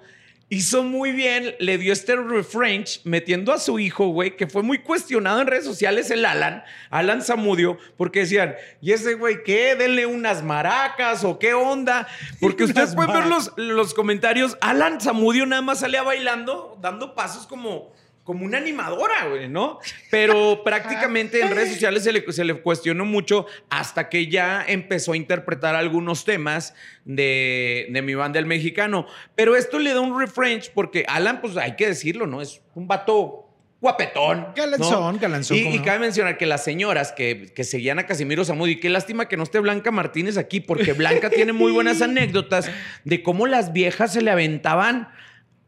hizo 0.52 0.82
muy 0.82 1.12
bien, 1.12 1.54
le 1.60 1.78
dio 1.78 1.94
este 1.94 2.14
refrench 2.14 3.00
metiendo 3.04 3.54
a 3.54 3.58
su 3.58 3.78
hijo, 3.78 4.08
güey, 4.08 4.36
que 4.36 4.46
fue 4.46 4.62
muy 4.62 4.82
cuestionado 4.82 5.40
en 5.40 5.46
redes 5.46 5.64
sociales, 5.64 6.10
el 6.10 6.26
Alan, 6.26 6.62
Alan 6.90 7.22
Zamudio, 7.22 7.78
porque 7.96 8.20
decían, 8.20 8.54
¿y 8.82 8.92
ese 8.92 9.14
güey 9.14 9.42
qué? 9.44 9.76
Denle 9.76 10.04
unas 10.04 10.42
maracas 10.42 11.24
o 11.24 11.38
qué 11.38 11.54
onda. 11.54 12.06
Porque 12.40 12.64
ustedes 12.64 12.94
pueden 12.94 13.14
ver 13.14 13.26
los, 13.28 13.52
los 13.56 13.94
comentarios, 13.94 14.58
Alan 14.60 15.00
Zamudio 15.00 15.46
nada 15.46 15.62
más 15.62 15.80
salía 15.80 16.02
bailando, 16.02 16.76
dando 16.82 17.14
pasos 17.14 17.46
como 17.46 17.90
como 18.24 18.44
una 18.44 18.58
animadora, 18.58 19.26
güey, 19.28 19.48
¿no? 19.48 19.78
Pero 20.10 20.62
prácticamente 20.64 21.40
en 21.40 21.50
redes 21.54 21.72
sociales 21.72 22.04
se 22.04 22.12
le, 22.12 22.32
se 22.32 22.44
le, 22.44 22.54
cuestionó 22.54 23.04
mucho 23.04 23.46
hasta 23.68 24.08
que 24.08 24.28
ya 24.28 24.64
empezó 24.66 25.12
a 25.12 25.16
interpretar 25.16 25.74
algunos 25.74 26.24
temas 26.24 26.74
de, 27.04 27.88
de, 27.90 28.02
mi 28.02 28.14
banda 28.14 28.38
el 28.38 28.46
mexicano. 28.46 29.06
Pero 29.34 29.56
esto 29.56 29.78
le 29.78 29.92
da 29.92 30.00
un 30.00 30.18
refrench 30.18 30.70
porque 30.72 31.04
Alan, 31.08 31.40
pues 31.40 31.56
hay 31.56 31.74
que 31.74 31.88
decirlo, 31.88 32.26
¿no? 32.26 32.40
Es 32.40 32.62
un 32.74 32.86
vato 32.86 33.48
guapetón. 33.82 34.46
Galanzón, 34.54 35.18
galanzón. 35.18 35.56
Y, 35.56 35.74
y, 35.74 35.78
cabe 35.80 35.98
mencionar 35.98 36.38
que 36.38 36.46
las 36.46 36.62
señoras 36.62 37.10
que, 37.10 37.52
que 37.52 37.64
seguían 37.64 37.98
a 37.98 38.06
Casimiro 38.06 38.44
Zamudio, 38.44 38.74
y 38.74 38.80
qué 38.80 38.88
lástima 38.88 39.26
que 39.26 39.36
no 39.36 39.42
esté 39.42 39.58
Blanca 39.58 39.90
Martínez 39.90 40.36
aquí, 40.36 40.60
porque 40.60 40.92
Blanca 40.92 41.28
tiene 41.28 41.52
muy 41.52 41.72
buenas 41.72 42.00
anécdotas 42.02 42.70
de 43.04 43.22
cómo 43.24 43.48
las 43.48 43.72
viejas 43.72 44.12
se 44.12 44.22
le 44.22 44.30
aventaban 44.30 45.08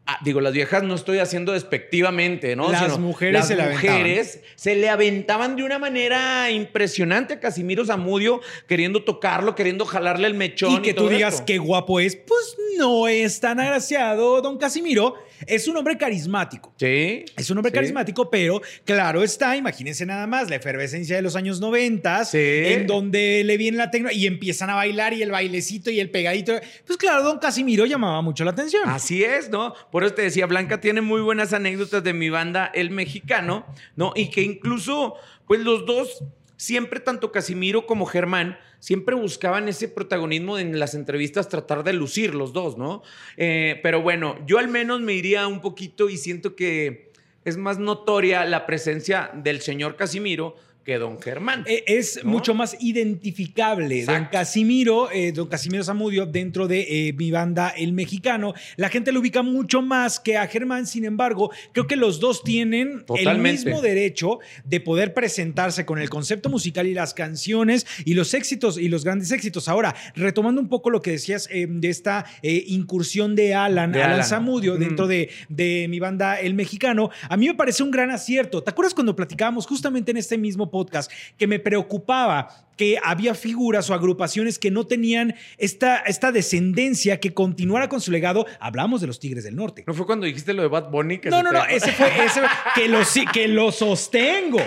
Ah, 0.07 0.19
digo, 0.23 0.39
las 0.39 0.53
viejas 0.53 0.83
no 0.83 0.93
estoy 0.93 1.17
haciendo 1.17 1.53
despectivamente, 1.53 2.55
¿no? 2.55 2.71
Las 2.71 2.83
Sino 2.83 2.99
mujeres 2.99 3.33
las 3.33 3.47
se 3.47 3.55
le 3.55 3.69
mujeres 3.69 4.27
aventaban. 4.35 4.53
se 4.55 4.75
le 4.75 4.89
aventaban 4.89 5.55
de 5.55 5.63
una 5.63 5.79
manera 5.79 6.51
impresionante 6.51 7.33
a 7.33 7.39
Casimiro 7.39 7.83
Zamudio, 7.83 8.39
queriendo 8.67 9.03
tocarlo, 9.03 9.55
queriendo 9.55 9.83
jalarle 9.83 10.27
el 10.27 10.35
mechón. 10.35 10.73
Y 10.73 10.81
que 10.81 10.93
tú 10.93 11.09
digas 11.09 11.35
esto. 11.35 11.45
qué 11.47 11.57
guapo 11.57 11.99
es, 11.99 12.15
pues 12.15 12.55
no 12.77 13.07
es 13.07 13.39
tan 13.39 13.59
agraciado, 13.59 14.41
don 14.41 14.59
Casimiro. 14.59 15.15
Es 15.47 15.67
un 15.67 15.77
hombre 15.77 15.97
carismático. 15.97 16.73
Sí. 16.77 17.25
Es 17.37 17.49
un 17.49 17.57
hombre 17.57 17.71
sí. 17.71 17.75
carismático, 17.75 18.29
pero 18.29 18.61
claro 18.83 19.23
está, 19.23 19.55
imagínense 19.57 20.05
nada 20.05 20.27
más 20.27 20.49
la 20.49 20.55
efervescencia 20.55 21.15
de 21.15 21.21
los 21.21 21.35
años 21.35 21.59
90, 21.59 22.25
Sí. 22.25 22.37
en 22.39 22.87
donde 22.87 23.43
le 23.43 23.57
viene 23.57 23.77
la 23.77 23.91
tecno 23.91 24.11
y 24.11 24.25
empiezan 24.27 24.69
a 24.69 24.75
bailar 24.75 25.13
y 25.13 25.21
el 25.21 25.31
bailecito 25.31 25.89
y 25.91 25.99
el 25.99 26.09
pegadito. 26.09 26.53
Pues 26.85 26.97
claro, 26.97 27.23
don 27.23 27.39
Casimiro 27.39 27.85
llamaba 27.85 28.21
mucho 28.21 28.43
la 28.43 28.51
atención. 28.51 28.83
Así 28.87 29.23
es, 29.23 29.49
¿no? 29.49 29.73
Por 29.91 30.03
eso 30.03 30.13
te 30.13 30.21
decía, 30.23 30.45
Blanca 30.45 30.79
tiene 30.79 31.01
muy 31.01 31.21
buenas 31.21 31.53
anécdotas 31.53 32.03
de 32.03 32.13
mi 32.13 32.29
banda, 32.29 32.71
El 32.73 32.89
Mexicano, 32.91 33.65
¿no? 33.95 34.13
Y 34.15 34.29
que 34.29 34.41
incluso, 34.41 35.15
pues 35.47 35.61
los 35.61 35.85
dos, 35.85 36.23
siempre 36.57 36.99
tanto 36.99 37.31
Casimiro 37.31 37.85
como 37.85 38.05
Germán, 38.05 38.57
siempre 38.79 39.15
buscaban 39.15 39.67
ese 39.67 39.87
protagonismo 39.87 40.57
en 40.57 40.79
las 40.79 40.93
entrevistas, 40.93 41.49
tratar 41.49 41.83
de 41.83 41.93
lucir 41.93 42.35
los 42.35 42.53
dos, 42.53 42.77
¿no? 42.77 43.01
Eh, 43.37 43.79
pero 43.83 44.01
bueno, 44.01 44.37
yo 44.45 44.59
al 44.59 44.67
menos 44.67 45.01
me 45.01 45.13
iría 45.13 45.47
un 45.47 45.61
poquito 45.61 46.09
y 46.09 46.17
siento 46.17 46.55
que 46.55 47.11
es 47.43 47.57
más 47.57 47.79
notoria 47.79 48.45
la 48.45 48.65
presencia 48.65 49.31
del 49.33 49.61
señor 49.61 49.95
Casimiro 49.95 50.55
que 50.85 50.99
don 50.99 51.19
Germán. 51.19 51.63
Eh, 51.67 51.83
Es 51.87 52.23
¿No? 52.23 52.29
mucho 52.29 52.53
más 52.53 52.77
identificable. 52.79 54.05
Don. 54.05 54.25
Casimiro, 54.31 55.11
eh, 55.11 55.31
don 55.31 55.47
Casimiro 55.47 55.83
Zamudio, 55.83 56.27
dentro 56.27 56.67
de 56.67 57.07
eh, 57.09 57.13
mi 57.13 57.31
banda 57.31 57.69
El 57.69 57.93
Mexicano, 57.93 58.53
la 58.77 58.89
gente 58.89 59.11
lo 59.11 59.19
ubica 59.19 59.41
mucho 59.41 59.81
más 59.81 60.19
que 60.19 60.37
a 60.37 60.45
Germán. 60.47 60.85
Sin 60.85 61.03
embargo, 61.03 61.49
creo 61.71 61.87
que 61.87 61.95
los 61.95 62.19
dos 62.19 62.43
tienen 62.43 63.03
el 63.17 63.39
mismo 63.39 63.81
derecho 63.81 64.39
de 64.63 64.79
poder 64.79 65.13
presentarse 65.15 65.85
con 65.85 65.97
el 65.99 66.09
concepto 66.09 66.49
musical 66.49 66.85
y 66.85 66.93
las 66.93 67.15
canciones 67.15 67.87
y 68.05 68.13
los 68.13 68.33
éxitos 68.35 68.77
y 68.77 68.87
los 68.87 69.03
grandes 69.03 69.31
éxitos. 69.31 69.67
Ahora, 69.67 69.95
retomando 70.15 70.61
un 70.61 70.69
poco 70.69 70.91
lo 70.91 71.01
que 71.01 71.11
decías 71.11 71.49
eh, 71.51 71.65
de 71.67 71.89
esta 71.89 72.25
incursión 72.43 73.35
de 73.35 73.55
Alan, 73.55 73.91
De 73.91 74.03
Alan 74.03 74.13
Alan. 74.15 74.25
Zamudio, 74.25 74.75
Mm. 74.75 74.79
dentro 74.79 75.07
de, 75.07 75.29
de 75.49 75.87
mi 75.89 75.99
banda 75.99 76.39
El 76.39 76.53
Mexicano, 76.53 77.09
a 77.27 77.37
mí 77.37 77.47
me 77.47 77.55
parece 77.55 77.81
un 77.81 77.89
gran 77.91 78.11
acierto. 78.11 78.61
¿Te 78.61 78.69
acuerdas 78.69 78.93
cuando 78.93 79.15
platicábamos 79.15 79.65
justamente 79.65 80.11
en 80.11 80.17
este 80.17 80.37
mismo 80.37 80.69
podcast 80.75 81.09
que 81.37 81.47
me 81.47 81.59
preocupaba 81.59 82.49
que 82.75 82.99
había 83.01 83.33
figuras 83.35 83.89
o 83.89 83.93
agrupaciones 83.93 84.59
que 84.59 84.69
no 84.69 84.85
tenían 84.85 85.35
esta, 85.57 85.99
esta 85.99 86.33
descendencia 86.33 87.21
que 87.21 87.33
continuara 87.33 87.87
con 87.87 88.01
su 88.01 88.11
legado? 88.11 88.45
Hablamos 88.59 88.99
de 88.99 89.07
los 89.07 89.19
Tigres 89.19 89.45
del 89.45 89.55
Norte. 89.55 89.85
¿No 89.87 89.93
fue 89.93 90.05
cuando 90.05 90.25
dijiste 90.25 90.53
lo 90.53 90.61
de 90.63 90.67
Bad 90.67 90.89
Bunny? 90.89 91.19
Que 91.19 91.29
No, 91.29 91.41
no, 91.41 91.53
no, 91.53 91.63
ese 91.65 91.93
fue, 91.93 92.11
ese 92.25 92.41
que 92.75 92.89
lo, 92.89 92.99
que 93.31 93.47
lo 93.47 93.71
sostengo. 93.71 94.59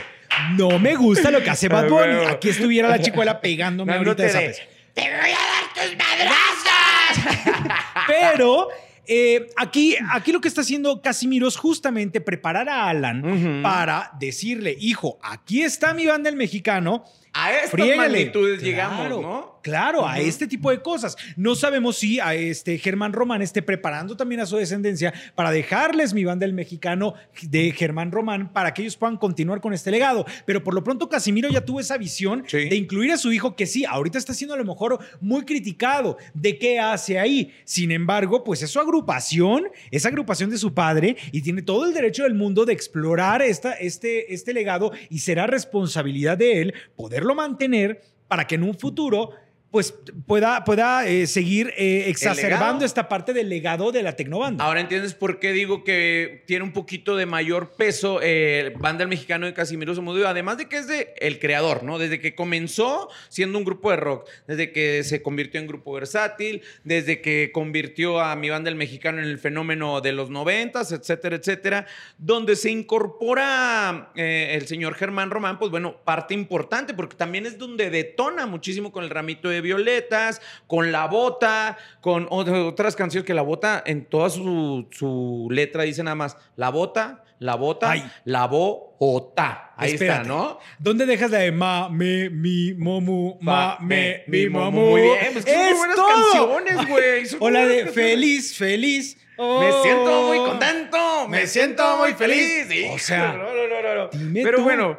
No 0.56 0.78
me 0.78 0.96
gusta 0.96 1.30
lo 1.30 1.42
que 1.42 1.50
hace 1.50 1.68
Bad 1.68 1.90
Bunny. 1.90 2.26
Aquí 2.26 2.48
estuviera 2.48 2.88
la 2.88 3.00
chicuela 3.02 3.40
pegándome 3.40 3.92
ahorita 3.92 4.22
Dándote 4.22 4.48
de. 4.48 4.78
¡Te 4.94 5.02
voy 5.02 5.30
a 5.30 5.38
dar 5.44 5.74
tus 5.74 5.96
madrazos! 5.96 7.74
Pero 8.08 8.68
eh, 9.08 9.48
aquí, 9.56 9.96
aquí 10.12 10.32
lo 10.32 10.40
que 10.40 10.48
está 10.48 10.60
haciendo 10.60 11.00
Casimiro 11.00 11.48
es 11.48 11.56
justamente 11.56 12.20
preparar 12.20 12.68
a 12.68 12.88
Alan 12.88 13.62
para 13.62 14.12
decirle, 14.20 14.76
hijo, 14.78 15.18
aquí 15.22 15.62
está 15.62 15.94
mi 15.94 16.06
banda 16.06 16.28
el 16.28 16.36
mexicano. 16.36 17.04
A 17.32 17.52
estas 17.52 17.96
magnitudes 17.96 18.60
Claro, 18.60 18.70
llegamos, 18.70 19.22
¿no? 19.22 19.57
Claro, 19.62 20.06
a 20.06 20.18
este 20.20 20.46
tipo 20.46 20.70
de 20.70 20.80
cosas. 20.80 21.16
No 21.36 21.54
sabemos 21.54 21.96
si 21.98 22.20
a 22.20 22.34
este 22.34 22.78
Germán 22.78 23.12
Román 23.12 23.42
esté 23.42 23.62
preparando 23.62 24.16
también 24.16 24.40
a 24.40 24.46
su 24.46 24.56
descendencia 24.56 25.12
para 25.34 25.50
dejarles 25.50 26.14
mi 26.14 26.24
banda 26.24 26.46
el 26.46 26.52
mexicano 26.52 27.14
de 27.42 27.72
Germán 27.72 28.12
Román 28.12 28.52
para 28.52 28.72
que 28.72 28.82
ellos 28.82 28.96
puedan 28.96 29.16
continuar 29.16 29.60
con 29.60 29.72
este 29.72 29.90
legado. 29.90 30.24
Pero 30.46 30.62
por 30.62 30.74
lo 30.74 30.84
pronto 30.84 31.08
Casimiro 31.08 31.48
ya 31.48 31.64
tuvo 31.64 31.80
esa 31.80 31.96
visión 31.98 32.44
Sí. 32.46 32.68
de 32.68 32.76
incluir 32.76 33.12
a 33.12 33.18
su 33.18 33.32
hijo 33.32 33.56
que 33.56 33.66
sí, 33.66 33.84
ahorita 33.84 34.18
está 34.18 34.34
siendo 34.34 34.54
a 34.54 34.58
lo 34.58 34.64
mejor 34.64 34.98
muy 35.20 35.44
criticado 35.44 36.16
de 36.34 36.58
qué 36.58 36.78
hace 36.78 37.18
ahí. 37.18 37.52
Sin 37.64 37.90
embargo, 37.90 38.44
pues 38.44 38.62
es 38.62 38.70
su 38.70 38.80
agrupación, 38.80 39.64
es 39.90 40.06
agrupación 40.06 40.50
de 40.50 40.58
su 40.58 40.72
padre 40.74 41.16
y 41.32 41.42
tiene 41.42 41.62
todo 41.62 41.86
el 41.86 41.94
derecho 41.94 42.22
del 42.22 42.34
mundo 42.34 42.64
de 42.64 42.72
explorar 42.72 43.42
esta, 43.42 43.72
este, 43.74 44.32
este 44.32 44.52
legado 44.52 44.92
y 45.10 45.18
será 45.18 45.46
responsabilidad 45.46 46.38
de 46.38 46.60
él 46.62 46.74
poderlo 46.96 47.34
mantener 47.34 48.00
para 48.28 48.46
que 48.46 48.56
en 48.56 48.62
un 48.62 48.78
futuro 48.78 49.30
pues 49.70 49.94
pueda, 50.26 50.64
pueda 50.64 51.06
eh, 51.06 51.26
seguir 51.26 51.74
eh, 51.76 52.04
exacerbando 52.08 52.86
esta 52.86 53.06
parte 53.06 53.34
del 53.34 53.50
legado 53.50 53.92
de 53.92 54.02
la 54.02 54.16
tecnobanda. 54.16 54.64
Ahora 54.64 54.80
entiendes 54.80 55.12
por 55.12 55.38
qué 55.40 55.52
digo 55.52 55.84
que 55.84 56.42
tiene 56.46 56.64
un 56.64 56.72
poquito 56.72 57.16
de 57.16 57.26
mayor 57.26 57.72
peso 57.76 58.20
eh, 58.22 58.72
Banda 58.78 59.02
El 59.02 59.10
Mexicano 59.10 59.44
de 59.44 59.52
Casimiro 59.52 59.94
Zamudio, 59.94 60.26
además 60.26 60.56
de 60.56 60.68
que 60.68 60.78
es 60.78 60.86
de 60.86 61.12
el 61.18 61.38
creador, 61.38 61.82
¿no? 61.82 61.98
Desde 61.98 62.18
que 62.18 62.34
comenzó 62.34 63.10
siendo 63.28 63.58
un 63.58 63.64
grupo 63.64 63.90
de 63.90 63.98
rock, 63.98 64.26
desde 64.46 64.72
que 64.72 65.04
se 65.04 65.20
convirtió 65.22 65.60
en 65.60 65.66
grupo 65.66 65.92
versátil, 65.92 66.62
desde 66.84 67.20
que 67.20 67.50
convirtió 67.52 68.20
a 68.20 68.36
mi 68.36 68.48
Banda 68.48 68.70
El 68.70 68.76
Mexicano 68.76 69.18
en 69.18 69.24
el 69.24 69.38
fenómeno 69.38 70.00
de 70.00 70.12
los 70.12 70.30
noventas, 70.30 70.92
etcétera, 70.92 71.36
etcétera, 71.36 71.86
donde 72.16 72.56
se 72.56 72.70
incorpora 72.70 74.12
eh, 74.16 74.52
el 74.54 74.66
señor 74.66 74.94
Germán 74.94 75.30
Román, 75.30 75.58
pues 75.58 75.70
bueno, 75.70 75.98
parte 76.04 76.32
importante, 76.32 76.94
porque 76.94 77.16
también 77.16 77.44
es 77.44 77.58
donde 77.58 77.90
detona 77.90 78.46
muchísimo 78.46 78.92
con 78.92 79.04
el 79.04 79.10
ramito 79.10 79.50
de 79.50 79.57
violetas, 79.60 80.40
con 80.66 80.92
la 80.92 81.06
bota, 81.06 81.76
con 82.00 82.26
ot- 82.28 82.66
otras 82.66 82.96
canciones 82.96 83.26
que 83.26 83.34
la 83.34 83.42
bota 83.42 83.82
en 83.84 84.04
toda 84.06 84.30
su, 84.30 84.88
su 84.90 85.48
letra 85.50 85.82
dice 85.84 86.02
nada 86.02 86.14
más, 86.14 86.36
la 86.56 86.70
bota, 86.70 87.24
la 87.38 87.54
bota, 87.54 87.92
Ay. 87.92 88.10
la 88.24 88.46
bota. 88.46 89.72
Ahí 89.76 89.92
Espérate. 89.92 90.22
está, 90.22 90.28
¿no? 90.34 90.58
¿Dónde 90.78 91.06
dejas 91.06 91.30
la 91.30 91.38
de 91.38 91.52
ma, 91.52 91.88
me, 91.88 92.28
mi, 92.30 92.74
momu, 92.74 93.38
ma, 93.40 93.78
me, 93.80 94.24
mi, 94.26 94.48
momu? 94.48 94.90
Muy 94.90 95.02
bien, 95.02 95.16
pues 95.32 95.44
que 95.44 95.52
son 95.52 95.60
muy 95.62 95.70
¡Es 95.72 95.78
buenas 95.78 95.96
todo! 95.96 96.56
canciones, 96.56 96.88
güey. 96.88 97.24
O 97.40 97.50
la 97.50 97.64
de 97.66 97.86
feliz, 97.86 98.56
feliz. 98.56 99.16
Me 99.38 99.70
siento 99.84 100.22
muy 100.26 100.38
oh. 100.38 100.46
contento, 100.48 101.28
me 101.28 101.46
siento 101.46 101.96
muy 101.98 102.12
feliz. 102.14 102.66
O 102.92 102.98
sea, 102.98 103.32
no, 103.34 103.44
no, 103.44 104.04
no, 104.04 104.10
Pero 104.34 104.58
tú. 104.58 104.64
bueno, 104.64 104.98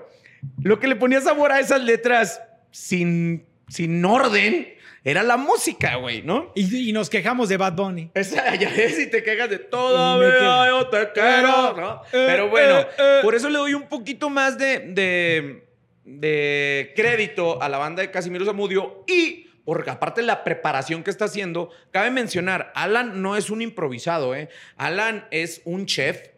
lo 0.63 0.79
que 0.79 0.87
le 0.87 0.95
ponía 0.95 1.19
sabor 1.19 1.51
a 1.51 1.59
esas 1.59 1.83
letras 1.83 2.41
sin, 2.71 3.45
sin 3.69 4.03
orden 4.03 4.75
era 5.03 5.23
la 5.23 5.37
música, 5.37 5.95
güey, 5.95 6.21
¿no? 6.21 6.51
Y, 6.55 6.89
y 6.89 6.93
nos 6.93 7.09
quejamos 7.09 7.49
de 7.49 7.57
Bad 7.57 7.73
Bunny. 7.73 8.11
Esa, 8.15 8.55
ya 8.55 8.69
ves, 8.69 8.99
y 8.99 9.07
te 9.07 9.23
quejas 9.23 9.49
de 9.49 9.59
quedo. 9.59 10.65
yo 10.67 10.87
te 10.87 11.11
quiero, 11.13 11.73
¿no? 11.73 12.01
Eh, 12.11 12.25
Pero 12.27 12.49
bueno, 12.49 12.79
eh, 12.79 12.87
eh. 12.97 13.19
por 13.23 13.35
eso 13.35 13.49
le 13.49 13.57
doy 13.57 13.73
un 13.73 13.87
poquito 13.87 14.29
más 14.29 14.57
de, 14.57 14.79
de, 14.79 15.67
de 16.03 16.93
crédito 16.95 17.61
a 17.61 17.69
la 17.69 17.77
banda 17.77 18.01
de 18.01 18.11
Casimiro 18.11 18.45
Zamudio 18.45 19.05
y 19.07 19.45
porque 19.63 19.91
aparte 19.91 20.21
de 20.21 20.27
la 20.27 20.43
preparación 20.43 21.03
que 21.03 21.11
está 21.11 21.25
haciendo, 21.25 21.69
cabe 21.91 22.09
mencionar, 22.09 22.71
Alan 22.73 23.21
no 23.21 23.35
es 23.35 23.51
un 23.51 23.61
improvisado, 23.61 24.33
¿eh? 24.33 24.49
Alan 24.77 25.27
es 25.29 25.61
un 25.63 25.85
chef. 25.85 26.29